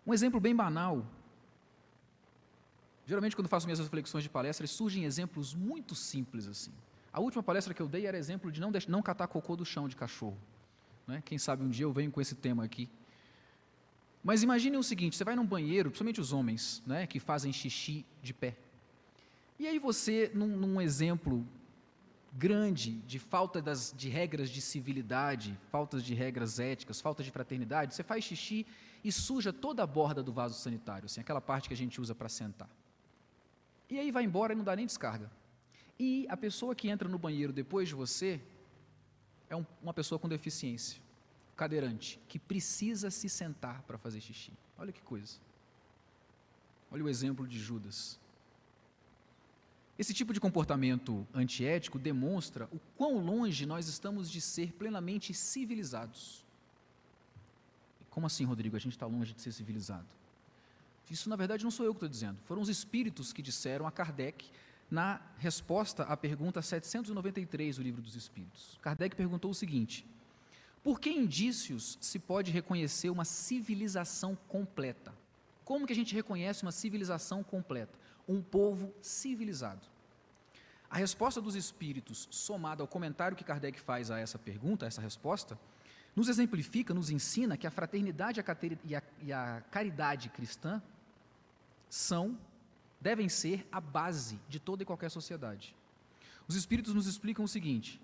[0.05, 1.05] Um exemplo bem banal
[3.05, 6.71] Geralmente, quando faço minhas reflexões de palestras, surgem exemplos muito simples assim.
[7.13, 9.63] A última palestra que eu dei era exemplo de não, deixar, não catar cocô do
[9.63, 10.37] chão de cachorro.
[11.05, 11.21] Né?
[11.23, 12.89] Quem sabe um dia eu venho com esse tema aqui.
[14.23, 18.03] Mas imagine o seguinte: você vai num banheiro, principalmente os homens, né, que fazem xixi
[18.21, 18.57] de pé.
[19.59, 21.45] E aí você, num, num exemplo
[22.35, 27.93] grande de falta das, de regras de civilidade, falta de regras éticas, falta de fraternidade,
[27.93, 28.65] você faz xixi
[29.03, 32.15] e suja toda a borda do vaso sanitário, assim, aquela parte que a gente usa
[32.15, 32.69] para sentar.
[33.89, 35.29] E aí vai embora e não dá nem descarga.
[36.05, 38.41] E a pessoa que entra no banheiro depois de você
[39.49, 41.01] é um, uma pessoa com deficiência,
[41.55, 44.51] cadeirante, que precisa se sentar para fazer xixi.
[44.77, 45.37] Olha que coisa.
[46.91, 48.19] Olha o exemplo de Judas.
[49.97, 56.43] Esse tipo de comportamento antiético demonstra o quão longe nós estamos de ser plenamente civilizados.
[58.09, 58.75] Como assim, Rodrigo?
[58.75, 60.13] A gente está longe de ser civilizado.
[61.09, 62.41] Isso, na verdade, não sou eu que estou dizendo.
[62.43, 64.51] Foram os espíritos que disseram a Kardec
[64.93, 68.77] na resposta à pergunta 793 do Livro dos Espíritos.
[68.79, 70.05] Kardec perguntou o seguinte:
[70.83, 75.11] Por que indícios se pode reconhecer uma civilização completa?
[75.65, 77.97] Como que a gente reconhece uma civilização completa?
[78.27, 79.81] Um povo civilizado.
[80.87, 85.01] A resposta dos espíritos, somada ao comentário que Kardec faz a essa pergunta, a essa
[85.01, 85.57] resposta,
[86.15, 88.39] nos exemplifica, nos ensina que a fraternidade
[88.83, 90.79] e a, e a caridade cristã
[91.89, 92.37] são,
[93.03, 95.75] devem ser a base de toda e qualquer sociedade.
[96.47, 98.01] Os espíritos nos explicam o seguinte: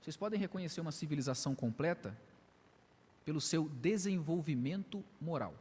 [0.00, 2.16] vocês podem reconhecer uma civilização completa
[3.24, 5.54] pelo seu desenvolvimento moral.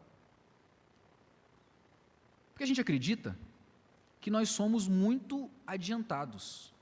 [2.52, 3.38] Porque a gente acredita
[4.20, 6.74] que nós somos muito adiantados.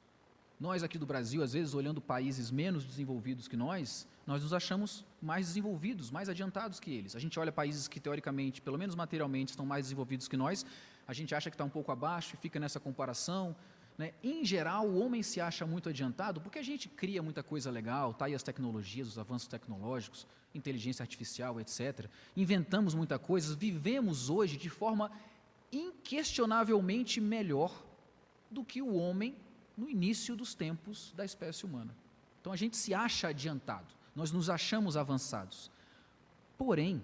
[0.59, 5.05] Nós aqui do Brasil, às vezes, olhando países menos desenvolvidos que nós, nós nos achamos
[5.21, 7.15] mais desenvolvidos, mais adiantados que eles.
[7.15, 10.65] A gente olha países que, teoricamente, pelo menos materialmente, estão mais desenvolvidos que nós,
[11.07, 13.55] a gente acha que está um pouco abaixo e fica nessa comparação.
[13.97, 14.13] Né?
[14.21, 18.13] Em geral, o homem se acha muito adiantado porque a gente cria muita coisa legal,
[18.13, 22.07] tá aí as tecnologias, os avanços tecnológicos, inteligência artificial, etc.
[22.35, 25.11] Inventamos muita coisa, vivemos hoje de forma
[25.71, 27.83] inquestionavelmente melhor
[28.51, 29.35] do que o homem
[29.77, 31.95] no início dos tempos da espécie humana.
[32.41, 35.71] Então a gente se acha adiantado, nós nos achamos avançados.
[36.57, 37.01] Porém,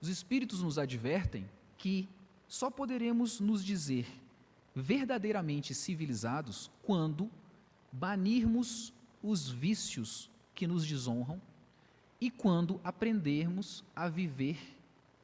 [0.00, 2.08] os espíritos nos advertem que
[2.48, 4.06] só poderemos nos dizer
[4.74, 7.30] verdadeiramente civilizados quando
[7.90, 11.40] banirmos os vícios que nos desonram
[12.20, 14.58] e quando aprendermos a viver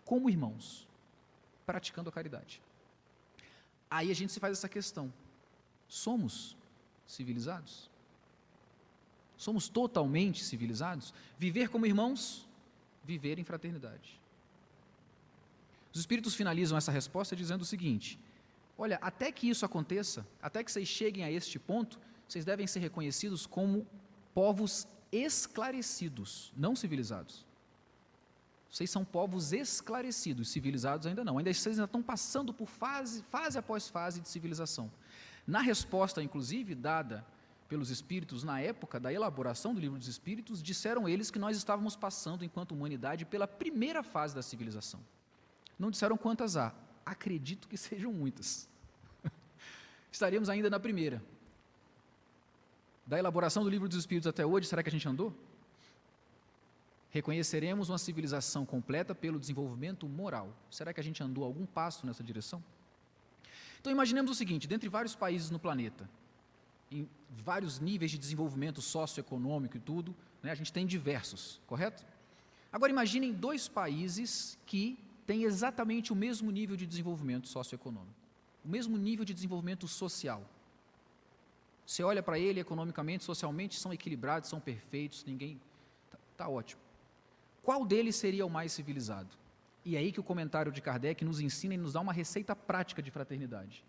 [0.05, 0.87] como irmãos
[1.65, 2.61] praticando a caridade.
[3.91, 5.13] Aí a gente se faz essa questão:
[5.89, 6.57] somos
[7.07, 7.91] civilizados?
[9.37, 11.13] Somos totalmente civilizados?
[11.39, 12.49] Viver como irmãos,
[13.05, 14.22] viver em fraternidade.
[15.93, 18.19] Os Espíritos finalizam essa resposta dizendo o seguinte:
[18.79, 22.81] olha, até que isso aconteça, até que vocês cheguem a este ponto, vocês devem ser
[22.81, 23.87] reconhecidos como
[24.35, 27.45] povos esclarecidos, não civilizados.
[28.71, 31.37] Vocês são povos esclarecidos, civilizados ainda não.
[31.37, 34.91] Ainda vocês ainda estão passando por fase, fase após fase de civilização.
[35.47, 37.23] Na resposta, inclusive, dada
[37.69, 41.95] pelos espíritos na época da elaboração do livro dos espíritos, disseram eles que nós estávamos
[41.97, 45.01] passando, enquanto humanidade, pela primeira fase da civilização.
[45.83, 46.73] Não disseram quantas há.
[47.05, 48.69] Acredito que sejam muitas.
[50.11, 51.23] Estaríamos ainda na primeira.
[53.05, 55.31] Da elaboração do livro dos espíritos até hoje, será que a gente andou?
[57.13, 60.49] reconheceremos uma civilização completa pelo desenvolvimento moral.
[60.71, 62.65] Será que a gente andou algum passo nessa direção?
[63.79, 66.09] Então imaginemos o seguinte: dentre vários países no planeta,
[66.91, 72.03] em vários níveis de desenvolvimento socioeconômico e tudo, né, a gente tem diversos, correto?
[72.73, 74.99] Agora imaginem dois países que
[75.33, 78.21] têm exatamente o mesmo nível de desenvolvimento socioeconômico,
[78.63, 80.43] o mesmo nível de desenvolvimento social.
[81.87, 85.59] Você olha para ele economicamente, socialmente, são equilibrados, são perfeitos, ninguém.
[86.05, 86.83] Está tá ótimo.
[87.63, 89.31] Qual deles seria o mais civilizado?
[89.87, 92.55] E é aí que o comentário de Kardec nos ensina e nos dá uma receita
[92.55, 93.83] prática de fraternidade,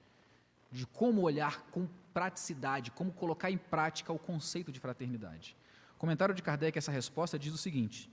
[0.71, 5.57] de como olhar com praticidade, como colocar em prática o conceito de fraternidade.
[5.97, 8.09] O comentário de Kardec, essa resposta, diz o seguinte: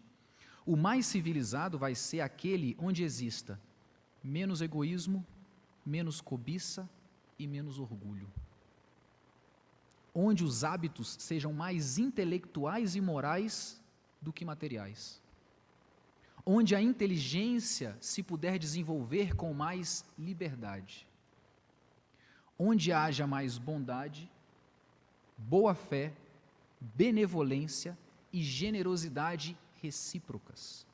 [0.67, 3.61] o mais civilizado vai ser aquele onde exista
[4.23, 5.25] menos egoísmo,
[5.85, 6.89] menos cobiça
[7.39, 8.31] e menos orgulho.
[10.15, 13.81] Onde os hábitos sejam mais intelectuais e morais
[14.21, 15.21] do que materiais
[16.45, 21.07] onde a inteligência se puder desenvolver com mais liberdade,
[22.59, 24.31] onde haja mais bondade,
[25.37, 26.13] boa fé,
[26.81, 27.97] benevolência
[28.33, 30.87] e generosidade recíprocas,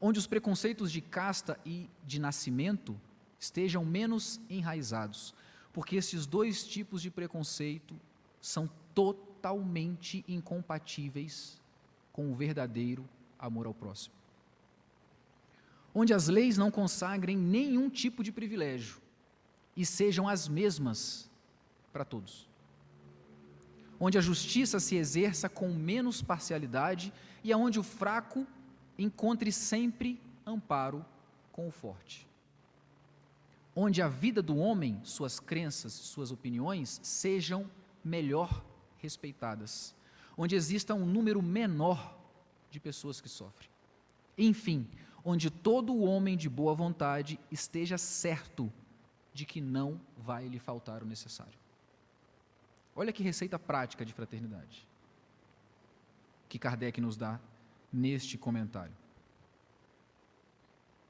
[0.00, 2.98] onde os preconceitos de casta e de nascimento
[3.38, 5.34] estejam menos enraizados,
[5.72, 7.94] porque esses dois tipos de preconceito
[8.40, 11.60] são totalmente incompatíveis
[12.12, 13.06] com o verdadeiro
[13.38, 14.14] amor ao próximo.
[15.94, 19.00] Onde as leis não consagrem nenhum tipo de privilégio
[19.76, 21.30] e sejam as mesmas
[21.92, 22.46] para todos.
[23.98, 28.46] Onde a justiça se exerça com menos parcialidade e aonde o fraco
[28.98, 31.04] encontre sempre amparo
[31.52, 32.26] com o forte.
[33.74, 37.70] Onde a vida do homem, suas crenças, suas opiniões sejam
[38.04, 38.64] melhor
[38.98, 39.94] respeitadas.
[40.36, 42.18] Onde exista um número menor
[42.70, 43.70] de pessoas que sofrem.
[44.36, 44.86] Enfim,
[45.24, 48.72] onde todo homem de boa vontade esteja certo
[49.32, 51.58] de que não vai lhe faltar o necessário.
[52.96, 54.88] Olha que receita prática de fraternidade
[56.48, 57.38] que Kardec nos dá
[57.92, 58.94] neste comentário.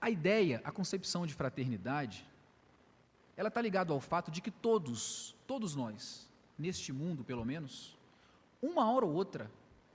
[0.01, 2.26] A ideia, a concepção de fraternidade,
[3.37, 6.28] ela está ligada ao fato de que todos, todos nós,
[6.59, 7.97] neste mundo pelo menos,
[8.61, 9.51] uma hora ou outra,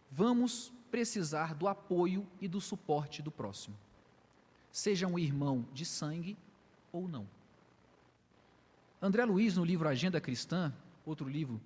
[0.09, 3.77] vamos precisar do apoio e do suporte do próximo,
[4.71, 6.37] seja um irmão de sangue
[6.91, 7.27] ou não.
[9.01, 10.73] André Luiz, no livro Agenda Cristã,
[11.05, 11.59] outro livro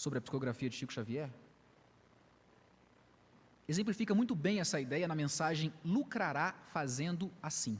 [0.00, 1.30] sobre a psicografia de Chico Xavier,
[3.68, 7.78] exemplifica muito bem essa ideia na mensagem Lucrará fazendo assim.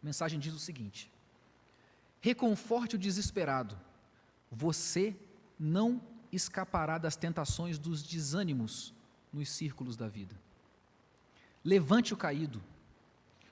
[0.00, 1.10] A mensagem diz o seguinte:
[2.20, 3.76] Reconforte o desesperado,
[4.52, 5.16] você
[5.58, 6.00] não
[6.30, 8.94] escapará das tentações dos desânimos
[9.32, 10.36] nos círculos da vida.
[11.64, 12.62] Levante o caído,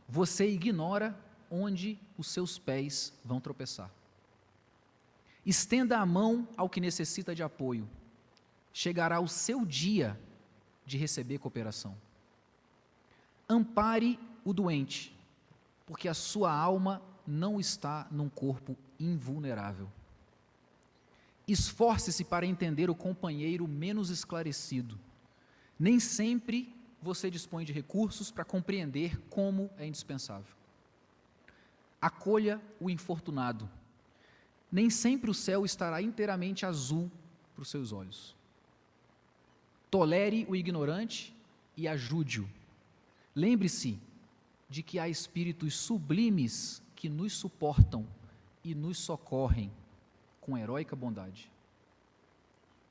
[0.09, 1.19] você ignora
[1.51, 3.91] onde os seus pés vão tropeçar.
[5.45, 7.89] Estenda a mão ao que necessita de apoio.
[8.73, 10.19] Chegará o seu dia
[10.87, 11.97] de receber cooperação.
[13.49, 15.15] Ampare o doente,
[15.87, 19.89] porque a sua alma não está num corpo invulnerável.
[21.47, 24.99] Esforce-se para entender o companheiro menos esclarecido.
[25.79, 30.55] Nem sempre você dispõe de recursos para compreender como é indispensável.
[32.01, 33.69] Acolha o infortunado.
[34.75, 37.09] Nem sempre o céu estará inteiramente azul
[37.55, 38.35] para os seus olhos.
[39.89, 41.33] Tolere o ignorante
[41.77, 42.51] e ajude-o.
[43.37, 43.97] Lembre-se
[44.69, 48.05] de que há espíritos sublimes que nos suportam
[48.65, 49.71] e nos socorrem
[50.41, 51.49] com heróica bondade.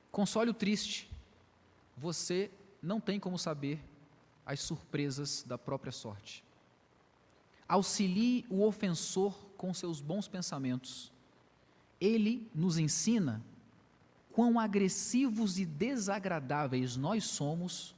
[0.09, 1.11] Console o triste,
[1.97, 2.49] você
[2.81, 3.83] não tem como saber
[4.45, 6.45] as surpresas da própria sorte.
[7.67, 11.12] Auxilie o ofensor com seus bons pensamentos.
[12.03, 13.41] Ele nos ensina
[14.33, 17.95] quão agressivos e desagradáveis nós somos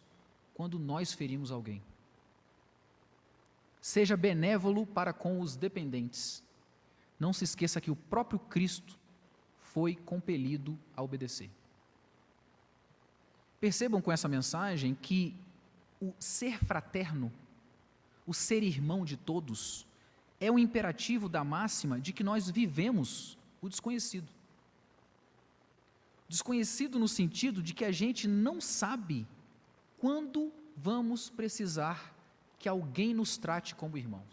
[0.54, 1.82] quando nós ferimos alguém.
[3.82, 6.44] Seja benévolo para com os dependentes.
[7.20, 8.96] Não se esqueça que o próprio Cristo
[9.60, 11.50] foi compelido a obedecer.
[13.60, 15.36] Percebam com essa mensagem que
[16.00, 17.34] o ser fraterno,
[18.28, 19.88] o ser irmão de todos,
[20.40, 23.36] é o imperativo da máxima de que nós vivemos
[23.66, 24.32] o desconhecido.
[26.28, 29.28] Desconhecido no sentido de que a gente não sabe
[29.98, 32.14] quando vamos precisar
[32.58, 34.24] que alguém nos trate como irmão.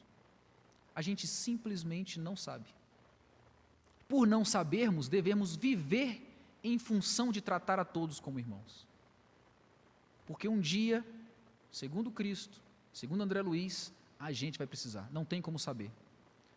[0.94, 2.66] A gente simplesmente não sabe
[4.12, 6.22] por não sabermos, devemos viver
[6.62, 8.86] em função de tratar a todos como irmãos.
[10.26, 11.02] Porque um dia,
[11.70, 12.60] segundo Cristo,
[12.92, 15.08] segundo André Luiz, a gente vai precisar.
[15.10, 15.90] Não tem como saber.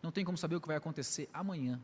[0.04, 1.80] Não tem como saber o que vai acontecer amanhã.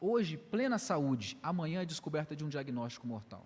[0.00, 3.44] Hoje, plena saúde, amanhã a descoberta de um diagnóstico mortal.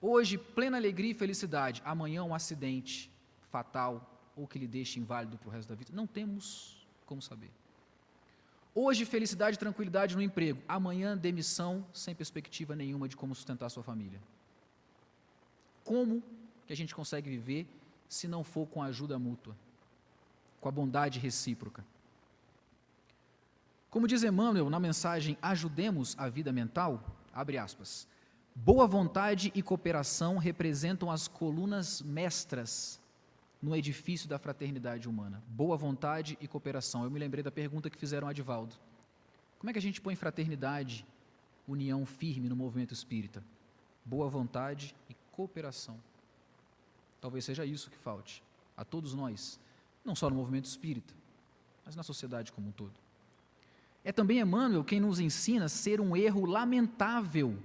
[0.00, 3.10] Hoje, plena alegria e felicidade, amanhã um acidente
[3.50, 4.06] fatal
[4.36, 5.90] ou que lhe deixe inválido para o resto da vida.
[5.94, 7.50] Não temos como saber.
[8.74, 10.62] Hoje, felicidade e tranquilidade no emprego.
[10.68, 14.20] Amanhã, demissão sem perspectiva nenhuma de como sustentar sua família.
[15.84, 16.22] Como
[16.66, 17.66] que a gente consegue viver
[18.08, 19.56] se não for com a ajuda mútua,
[20.60, 21.84] com a bondade recíproca?
[23.90, 28.06] Como diz Emmanuel na mensagem Ajudemos a Vida Mental, abre aspas,
[28.54, 33.00] boa vontade e cooperação representam as colunas mestras
[33.62, 35.42] no edifício da fraternidade humana.
[35.48, 37.02] Boa vontade e cooperação.
[37.02, 38.76] Eu me lembrei da pergunta que fizeram a Adivaldo.
[39.58, 41.06] Como é que a gente põe fraternidade,
[41.66, 43.42] união firme no movimento espírita?
[44.04, 45.98] Boa vontade e cooperação.
[47.22, 48.42] Talvez seja isso que falte
[48.76, 49.58] a todos nós,
[50.04, 51.14] não só no movimento espírita,
[51.86, 53.07] mas na sociedade como um todo.
[54.08, 57.58] É também Emmanuel quem nos ensina a ser um erro lamentável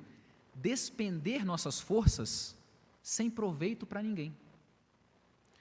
[0.54, 2.54] despender nossas forças
[3.02, 4.36] sem proveito para ninguém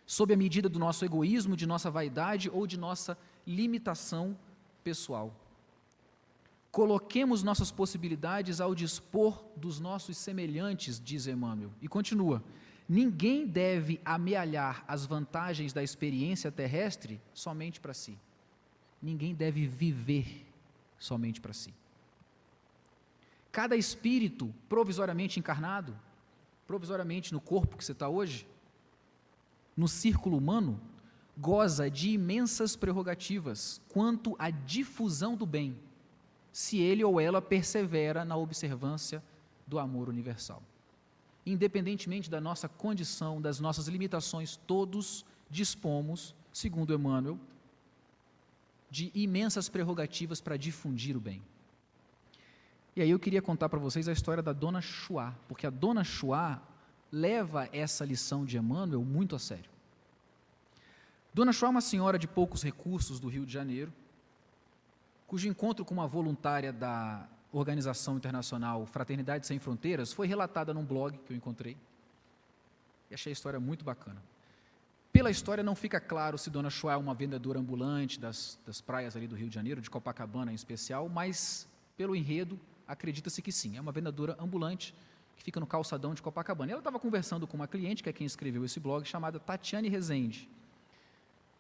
[0.05, 3.17] sob a medida do nosso egoísmo, de nossa vaidade ou de nossa
[3.47, 4.37] limitação
[4.83, 5.33] pessoal.
[6.73, 11.71] Coloquemos nossas possibilidades ao dispor dos nossos semelhantes, diz Emmanuel.
[11.81, 12.43] E continua:
[12.89, 18.19] ninguém deve amealhar as vantagens da experiência terrestre somente para si.
[19.01, 20.52] Ninguém deve viver
[21.03, 21.75] somente para si.
[23.51, 25.95] Cada espírito provisoriamente encarnado,
[26.67, 28.47] provisoriamente no corpo que você está hoje,
[29.77, 30.81] no círculo humano,
[31.37, 35.77] goza de imensas prerrogativas quanto à difusão do bem,
[36.53, 39.23] se ele ou ela persevera na observância
[39.67, 40.63] do amor universal.
[41.45, 47.39] Independentemente da nossa condição, das nossas limitações, todos dispomos, segundo Emmanuel,
[48.93, 51.43] de imensas prerrogativas para difundir o bem.
[52.95, 56.05] E aí eu queria contar para vocês a história da Dona Chua, porque a Dona
[56.05, 56.61] Chua
[57.11, 59.71] leva essa lição de Emmanuel muito a sério.
[61.33, 63.91] Dona Chua é uma senhora de poucos recursos do Rio de Janeiro,
[65.27, 71.17] cujo encontro com uma voluntária da organização internacional Fraternidade Sem Fronteiras foi relatada num blog
[71.17, 71.79] que eu encontrei.
[73.11, 74.23] e achei a história muito bacana.
[75.13, 79.15] Pela história não fica claro se Dona Chua é uma vendedora ambulante das, das praias
[79.15, 82.59] ali do Rio de Janeiro, de Copacabana em especial, mas pelo enredo
[82.89, 84.95] acredita-se que sim, é uma vendedora ambulante
[85.37, 86.71] que fica no calçadão de Copacabana.
[86.71, 89.91] E ela estava conversando com uma cliente, que é quem escreveu esse blog, chamada Tatiane
[89.91, 90.49] Rezende.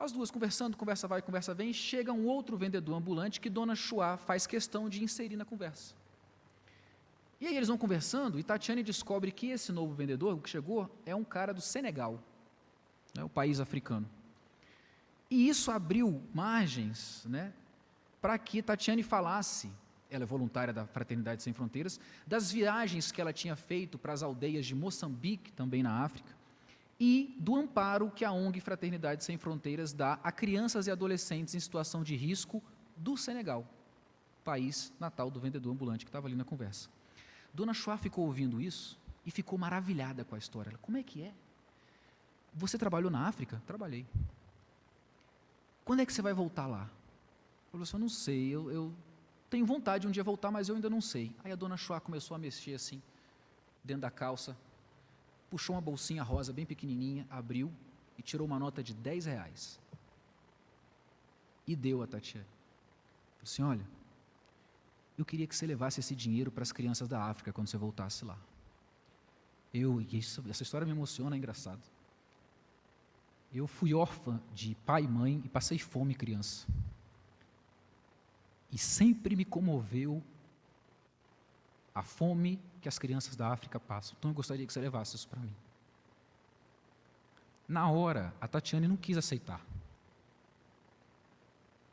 [0.01, 4.17] As duas conversando, conversa vai, conversa vem, chega um outro vendedor ambulante que Dona Chua
[4.17, 5.95] faz questão de inserir na conversa.
[7.39, 11.15] E aí eles vão conversando e Tatiane descobre que esse novo vendedor, que chegou, é
[11.15, 12.19] um cara do Senegal
[13.15, 14.09] né, o país africano.
[15.31, 17.53] E isso abriu margens né,
[18.21, 19.71] para que Tatiane falasse,
[20.11, 24.23] ela é voluntária da Fraternidade Sem Fronteiras, das viagens que ela tinha feito para as
[24.23, 26.31] aldeias de Moçambique, também na África,
[27.01, 31.61] e do amparo que a ONG Fraternidade Sem Fronteiras dá a crianças e adolescentes em
[31.61, 32.63] situação de risco
[32.97, 33.67] do Senegal,
[34.45, 36.89] país natal do vendedor ambulante que estava ali na conversa.
[37.53, 40.71] Dona Chua ficou ouvindo isso e ficou maravilhada com a história.
[40.71, 41.33] Ela, como é que é?
[42.55, 43.63] Você trabalhou na África?
[43.67, 44.07] Trabalhei.
[45.85, 46.89] Quando é que você vai voltar lá?
[47.71, 48.93] Falou assim, eu não sei, eu, eu
[49.49, 51.35] tenho vontade de um dia voltar, mas eu ainda não sei.
[51.43, 53.03] Aí a dona Chua começou a mexer assim,
[53.83, 54.57] dentro da calça,
[55.51, 57.73] puxou uma bolsinha rosa bem pequenininha, abriu
[58.17, 59.81] e tirou uma nota de 10 reais.
[61.67, 62.47] E deu a Tatiana.
[62.47, 63.87] Falou assim, olha,
[65.17, 68.25] eu queria que você levasse esse dinheiro para as crianças da África quando você voltasse
[68.25, 68.39] lá.
[69.73, 71.81] Eu, isso, essa história me emociona, é engraçado.
[73.55, 76.67] Eu fui órfã de pai e mãe e passei fome criança.
[78.71, 80.23] E sempre me comoveu
[81.95, 84.17] a fome que as crianças da África passam.
[84.19, 85.55] Então eu gostaria que você levasse isso para mim.
[87.69, 89.61] Na hora, a Tatiane não quis aceitar.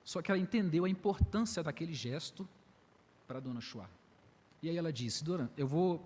[0.06, 2.48] Só que ela entendeu a importância daquele gesto
[3.28, 3.90] para a dona Chua.
[4.64, 6.04] E aí ela disse: Dona, eu vou.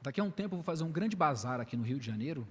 [0.00, 2.46] Daqui a um tempo eu vou fazer um grande bazar aqui no Rio de Janeiro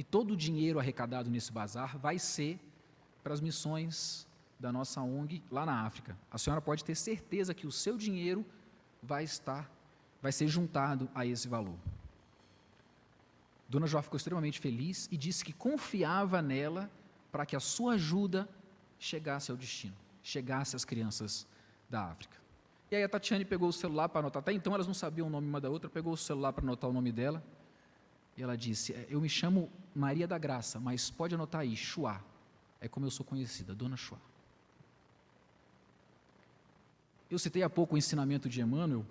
[0.00, 2.58] e todo o dinheiro arrecadado nesse bazar vai ser
[3.22, 4.26] para as missões
[4.58, 6.16] da nossa ONG lá na África.
[6.30, 8.42] A senhora pode ter certeza que o seu dinheiro
[9.02, 9.70] vai estar,
[10.22, 11.76] vai ser juntado a esse valor.
[13.68, 16.90] Dona Jó ficou extremamente feliz e disse que confiava nela
[17.30, 18.48] para que a sua ajuda
[18.98, 21.46] chegasse ao destino, chegasse às crianças
[21.90, 22.38] da África.
[22.90, 25.30] E aí a Tatiane pegou o celular para anotar, até então elas não sabiam o
[25.30, 27.44] nome uma da outra, pegou o celular para anotar o nome dela
[28.40, 32.24] e ela disse: é, Eu me chamo Maria da Graça, mas pode anotar aí, Chua.
[32.80, 34.18] É como eu sou conhecida, Dona Chua.
[37.30, 39.04] Eu citei há pouco o ensinamento de Emmanuel,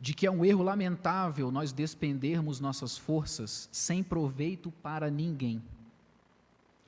[0.00, 5.60] de que é um erro lamentável nós despendermos nossas forças sem proveito para ninguém,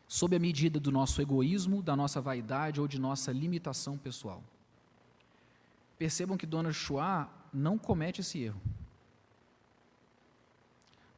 [0.07, 4.40] sob a medida do nosso egoísmo, da nossa vaidade ou de nossa limitação pessoal.
[5.98, 8.61] Percebam que Dona Chua não comete esse erro.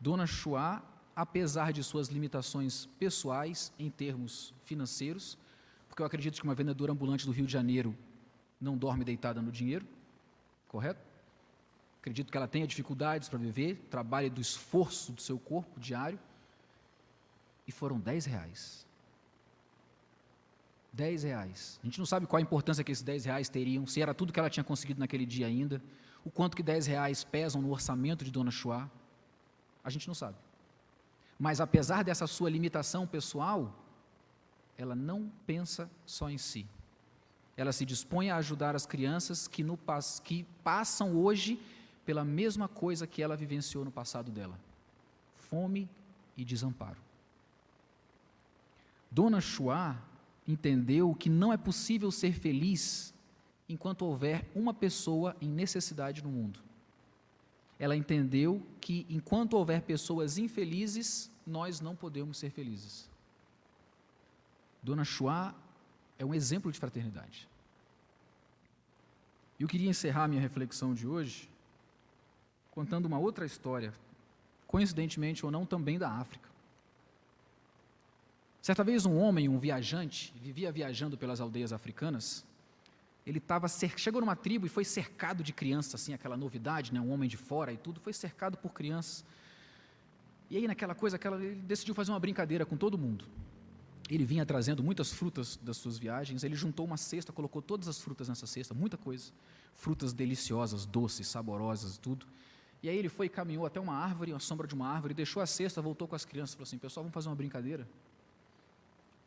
[0.05, 0.83] Dona Chua,
[1.17, 5.39] apesar de suas limitações pessoais em termos financeiros,
[5.89, 7.97] porque eu acredito que uma vendedora ambulante do Rio de Janeiro
[8.61, 9.87] não dorme deitada no dinheiro,
[10.69, 11.01] correto?
[12.03, 16.19] Acredito que ela tenha dificuldades para viver, trabalha do esforço do seu corpo diário,
[17.67, 18.87] e foram 10 reais.
[20.93, 21.81] 10 reais.
[21.83, 24.35] A gente não sabe qual a importância que esses 10 reais teriam, se era tudo
[24.35, 25.83] que ela tinha conseguido naquele dia ainda,
[26.23, 28.91] o quanto que 10 reais pesam no orçamento de Dona Chua.
[29.85, 30.37] A gente não sabe.
[31.39, 33.75] Mas apesar dessa sua limitação pessoal,
[34.79, 36.67] ela não pensa só em si.
[37.57, 39.79] Ela se dispõe a ajudar as crianças que, no,
[40.25, 41.61] que passam hoje
[42.05, 44.59] pela mesma coisa que ela vivenciou no passado dela:
[45.37, 45.89] fome
[46.37, 46.99] e desamparo.
[49.11, 49.97] Dona Chua
[50.49, 53.15] entendeu que não é possível ser feliz
[53.69, 56.61] enquanto houver uma pessoa em necessidade no mundo
[57.85, 63.11] ela entendeu que enquanto houver pessoas infelizes, nós não podemos ser felizes.
[64.83, 65.55] Dona Chua
[66.19, 67.47] é um exemplo de fraternidade.
[69.61, 71.47] Eu queria encerrar minha reflexão de hoje
[72.71, 73.93] contando uma outra história,
[74.67, 76.49] coincidentemente ou não, também da África.
[78.63, 82.47] Certa vez um homem, um viajante, vivia viajando pelas aldeias africanas
[83.27, 87.11] ele estava chegou numa tribo e foi cercado de crianças, assim, aquela novidade, né, um
[87.11, 89.25] homem de fora e tudo, foi cercado por crianças.
[90.51, 93.25] E aí naquela coisa, aquela, ele decidiu fazer uma brincadeira com todo mundo.
[94.11, 97.99] Ele vinha trazendo muitas frutas das suas viagens, ele juntou uma cesta, colocou todas as
[97.99, 99.33] frutas nessa cesta, muita coisa,
[99.75, 102.27] frutas deliciosas, doces, saborosas, tudo.
[102.83, 105.43] E aí ele foi e caminhou até uma árvore, a sombra de uma árvore, deixou
[105.43, 107.89] a cesta, voltou com as crianças, falou assim: "Pessoal, vamos fazer uma brincadeira?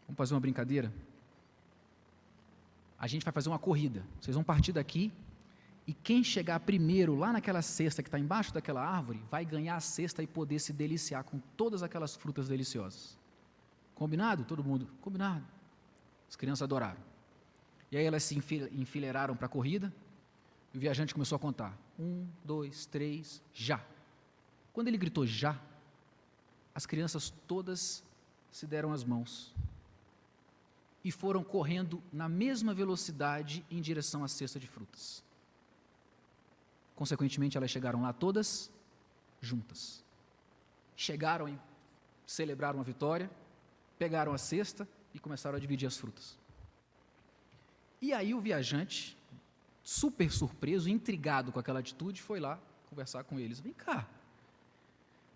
[0.05, 0.93] Vamos fazer uma brincadeira?"
[2.99, 4.03] A gente vai fazer uma corrida.
[4.19, 5.11] Vocês vão partir daqui
[5.85, 9.79] E quem chegar primeiro lá naquela cesta que está embaixo daquela árvore, vai ganhar a
[9.79, 13.17] cesta e poder se deliciar com todas aquelas frutas deliciosas.
[13.95, 14.43] Combinado?
[14.43, 14.87] Todo mundo?
[14.99, 15.45] Combinado.
[16.27, 16.99] As crianças adoraram.
[17.89, 19.93] E aí elas se enfileiraram para a corrida.
[20.73, 23.81] E o viajante começou a contar: um, dois, três, já.
[24.73, 25.57] Quando ele gritou já,
[26.75, 28.03] as crianças todas
[28.51, 29.55] se deram as mãos
[31.07, 35.23] e foram correndo na mesma velocidade em direção à cesta de frutas.
[36.97, 38.69] Consequentemente, elas chegaram lá todas
[39.39, 40.03] juntas.
[40.97, 41.57] Chegaram e
[42.25, 43.31] celebraram a vitória,
[43.97, 46.37] pegaram a cesta e começaram a dividir as frutas.
[48.01, 49.17] E aí o viajante,
[49.81, 53.61] super surpreso, intrigado com aquela atitude, foi lá conversar com eles.
[53.61, 54.05] Vem cá,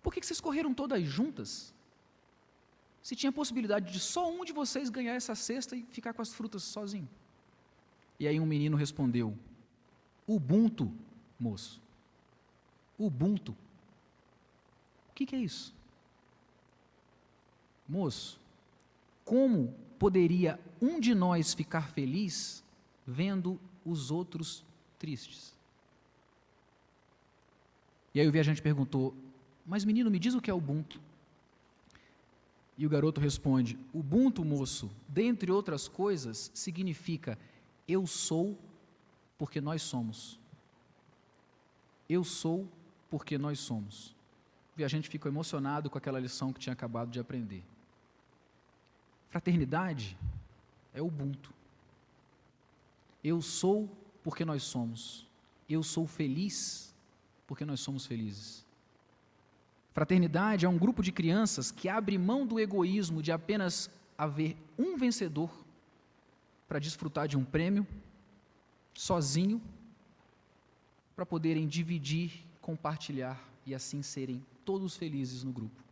[0.04, 1.74] por que vocês correram todas juntas?
[3.02, 6.34] Se tinha possibilidade de só um de vocês ganhar essa cesta e ficar com as
[6.34, 7.10] frutas sozinho.
[8.20, 9.36] E aí um menino respondeu:
[10.28, 10.92] Ubuntu,
[11.40, 11.82] moço.
[12.98, 13.54] Ubuntu.
[15.10, 15.74] O que, que é isso?
[17.90, 18.40] Moço,
[19.26, 22.64] como poderia um de nós ficar feliz
[23.06, 24.64] vendo os outros
[25.00, 25.54] tristes?
[28.14, 29.16] E aí o viajante perguntou:
[29.66, 31.02] Mas menino, me diz o que é Ubuntu.
[32.78, 37.38] E o garoto responde: Ubuntu, moço, dentre outras coisas, significa
[37.88, 38.58] eu sou
[39.38, 40.40] porque nós somos.
[42.08, 42.68] Eu sou
[43.10, 44.16] porque nós somos.
[44.74, 47.64] O viajante ficou emocionado com aquela lição que tinha acabado de aprender.
[49.30, 50.18] Fraternidade
[50.94, 51.54] é Ubuntu.
[53.24, 53.90] Eu sou
[54.24, 55.28] porque nós somos.
[55.70, 56.94] Eu sou feliz
[57.48, 58.66] porque nós somos felizes.
[59.94, 64.96] Fraternidade é um grupo de crianças que abre mão do egoísmo de apenas haver um
[64.98, 65.52] vencedor
[66.68, 67.86] para desfrutar de um prêmio,
[68.94, 69.62] sozinho,
[71.14, 75.84] para poderem dividir, compartilhar e assim serem todos felizes no grupo.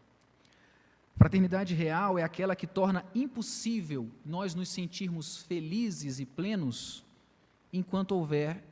[1.17, 7.03] Fraternidade real é aquela que torna impossível nós nos sentirmos felizes e plenos
[7.73, 8.63] enquanto houver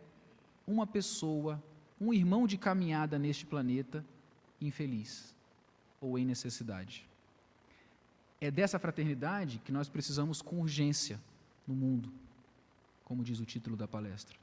[0.66, 1.62] uma pessoa,
[2.00, 4.06] um irmão de caminhada neste planeta
[4.62, 5.36] infeliz
[6.00, 7.08] ou em necessidade.
[8.40, 11.20] É dessa fraternidade que nós precisamos com urgência
[11.68, 12.12] no mundo,
[13.04, 14.38] como diz o título da palestra.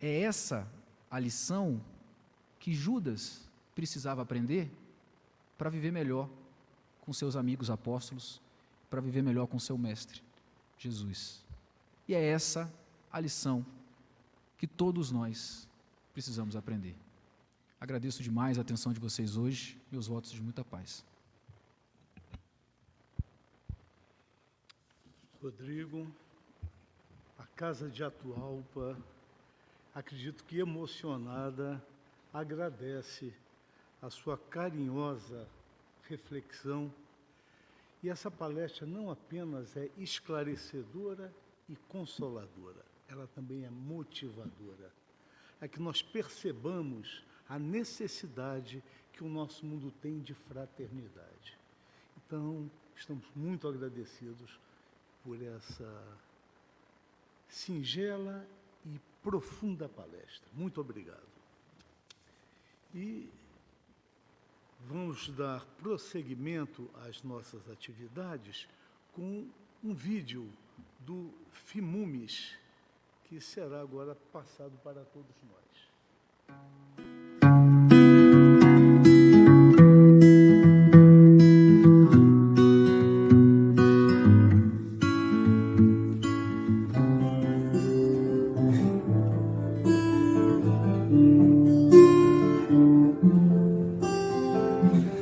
[0.00, 0.66] É essa
[1.10, 1.80] a lição
[2.58, 4.70] que Judas precisava aprender
[5.56, 6.28] para viver melhor
[7.00, 8.40] com seus amigos apóstolos,
[8.90, 10.22] para viver melhor com seu mestre,
[10.76, 11.44] Jesus.
[12.08, 12.72] E é essa
[13.12, 13.64] a lição
[14.58, 15.68] que todos nós
[16.12, 16.96] precisamos aprender.
[17.78, 21.04] Agradeço demais a atenção de vocês hoje, meus votos de muita paz.
[25.42, 26.10] Rodrigo,
[27.38, 28.96] a Casa de Atualpa,
[29.94, 31.84] acredito que emocionada,
[32.32, 33.30] agradece
[34.00, 35.46] a sua carinhosa
[36.08, 36.90] reflexão.
[38.02, 41.30] E essa palestra não apenas é esclarecedora
[41.68, 44.90] e consoladora, ela também é motivadora.
[45.60, 48.82] É que nós percebamos a necessidade
[49.12, 51.58] que o nosso mundo tem de fraternidade.
[52.16, 54.58] Então, estamos muito agradecidos
[55.22, 56.18] por essa
[57.48, 58.46] singela
[58.84, 60.48] e profunda palestra.
[60.52, 61.26] Muito obrigado.
[62.94, 63.28] E
[64.86, 68.68] vamos dar prosseguimento às nossas atividades
[69.12, 69.48] com
[69.82, 70.50] um vídeo
[71.00, 72.56] do FIMUMES,
[73.24, 77.15] que será agora passado para todos nós.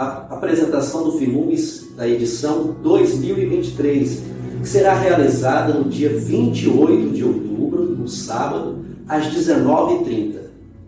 [0.00, 4.22] à apresentação do FIMUMES da edição 2023,
[4.62, 10.36] que será realizada no dia 28 de outubro, no sábado, às 19h30.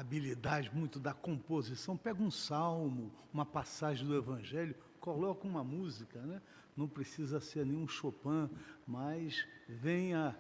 [0.00, 6.40] habilidade muito da composição, pega um salmo, uma passagem do Evangelho, coloca uma música, né?
[6.76, 8.48] não precisa ser nenhum Chopin,
[8.86, 10.36] mas venha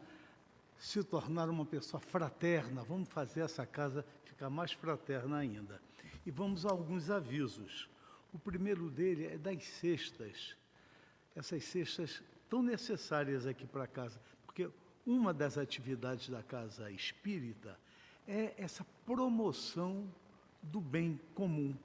[0.78, 2.82] se tornar uma pessoa fraterna.
[2.82, 5.80] Vamos fazer essa casa ficar mais fraterna ainda.
[6.24, 7.88] E vamos a alguns avisos.
[8.32, 10.56] O primeiro dele é das cestas.
[11.36, 14.70] Essas cestas tão necessárias aqui para casa, porque
[15.06, 17.78] uma das atividades da casa espírita
[18.30, 20.08] é essa promoção
[20.62, 21.76] do bem comum.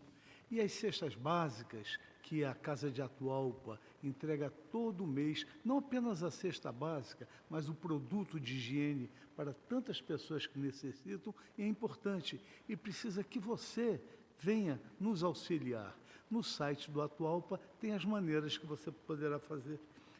[0.51, 6.29] E as cestas básicas que a Casa de Atualpa entrega todo mês, não apenas a
[6.29, 12.39] cesta básica, mas o produto de higiene para tantas pessoas que necessitam, é importante
[12.69, 13.99] e precisa que você
[14.39, 15.97] venha nos auxiliar.
[16.29, 19.79] No site do Atualpa tem as maneiras que você poderá fazer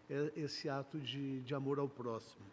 [0.09, 2.45] é, esse ato de, de amor ao próximo.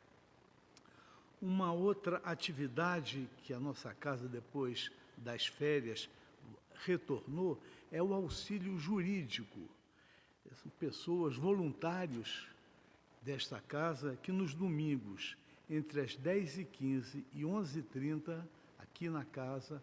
[1.43, 6.09] Uma outra atividade que a nossa casa, depois das férias,
[6.85, 9.59] retornou é o auxílio jurídico.
[10.63, 12.47] São pessoas, voluntários
[13.23, 15.37] desta casa, que nos domingos,
[15.69, 18.41] entre as 10h15 e 11h30,
[18.79, 19.83] aqui na casa,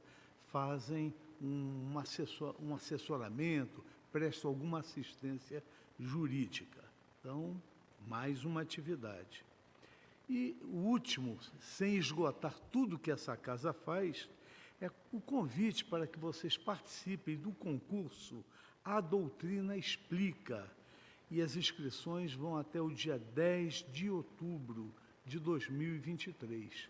[0.53, 3.83] fazem um, assessor, um assessoramento,
[4.13, 5.61] prestam alguma assistência
[5.99, 6.85] jurídica.
[7.19, 7.61] Então,
[8.07, 9.48] mais uma atividade.
[10.29, 14.29] E o último, sem esgotar tudo que essa casa faz,
[14.79, 18.45] é o convite para que vocês participem do concurso
[18.85, 20.71] A Doutrina Explica.
[21.31, 24.93] E as inscrições vão até o dia 10 de outubro
[25.25, 26.89] de 2023.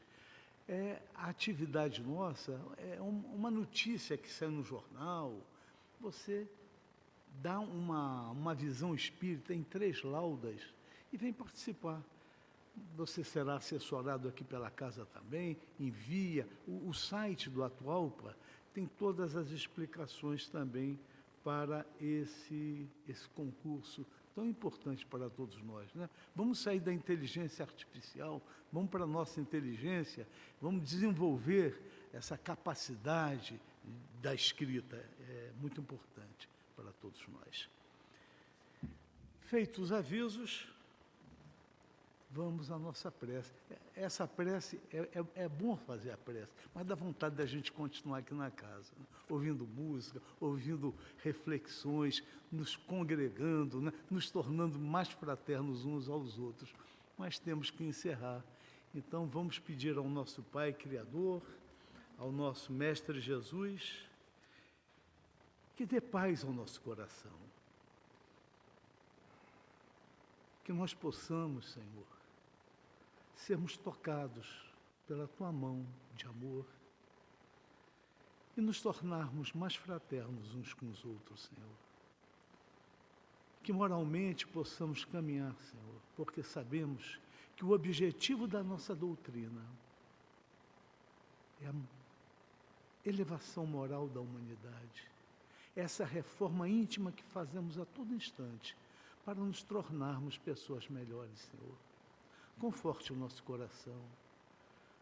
[0.67, 5.41] É, a atividade nossa é um, uma notícia que sai no jornal,
[5.99, 6.45] você
[7.41, 10.61] dá uma, uma visão espírita em três laudas
[11.11, 12.03] e vem participar.
[12.95, 16.47] Você será assessorado aqui pela casa também, envia.
[16.67, 18.35] O, o site do Atualpa
[18.73, 20.99] tem todas as explicações também
[21.43, 24.05] para esse, esse concurso
[24.35, 25.93] tão importante para todos nós.
[25.93, 26.09] Né?
[26.35, 30.27] Vamos sair da inteligência artificial, vamos para a nossa inteligência,
[30.61, 31.81] vamos desenvolver
[32.13, 33.59] essa capacidade
[34.21, 37.69] da escrita, é muito importante para todos nós.
[39.41, 40.71] Feitos os avisos,
[42.29, 43.51] vamos à nossa prece.
[43.95, 48.19] Essa prece, é, é, é, bom fazer a prece, mas dá vontade da gente continuar
[48.19, 49.05] aqui na casa, né?
[49.27, 53.91] ouvindo música, ouvindo reflexões, nos congregando, né?
[54.09, 56.73] nos tornando mais fraternos uns aos outros.
[57.17, 58.43] Mas temos que encerrar.
[58.93, 61.41] Então vamos pedir ao nosso Pai Criador,
[62.17, 64.05] ao nosso Mestre Jesus,
[65.75, 67.31] que dê paz ao nosso coração.
[70.63, 72.18] Que nós possamos, Senhor,
[73.39, 74.47] sermos tocados
[75.07, 75.85] pela tua mão
[76.15, 76.65] de amor
[78.57, 81.75] e nos tornarmos mais fraternos uns com os outros, Senhor.
[83.63, 87.19] Que moralmente possamos caminhar, Senhor, porque sabemos
[87.55, 89.65] que o objetivo da nossa doutrina
[91.61, 91.73] é a
[93.05, 95.07] elevação moral da humanidade,
[95.75, 98.75] essa reforma íntima que fazemos a todo instante
[99.23, 101.88] para nos tornarmos pessoas melhores, Senhor
[102.59, 103.99] conforte o nosso coração,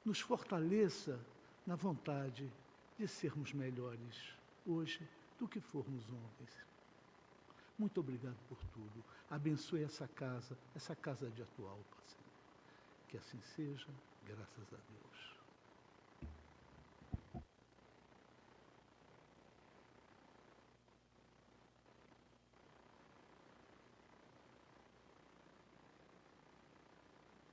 [0.05, 1.19] nos fortaleça
[1.65, 2.49] na vontade
[2.97, 4.33] de sermos melhores
[4.65, 5.07] hoje
[5.39, 6.47] do que formos ontem.
[7.77, 9.03] Muito obrigado por tudo.
[9.29, 12.23] Abençoe essa casa, essa casa de atual, Senhor.
[13.09, 13.87] Que assim seja,
[14.25, 15.36] graças a Deus.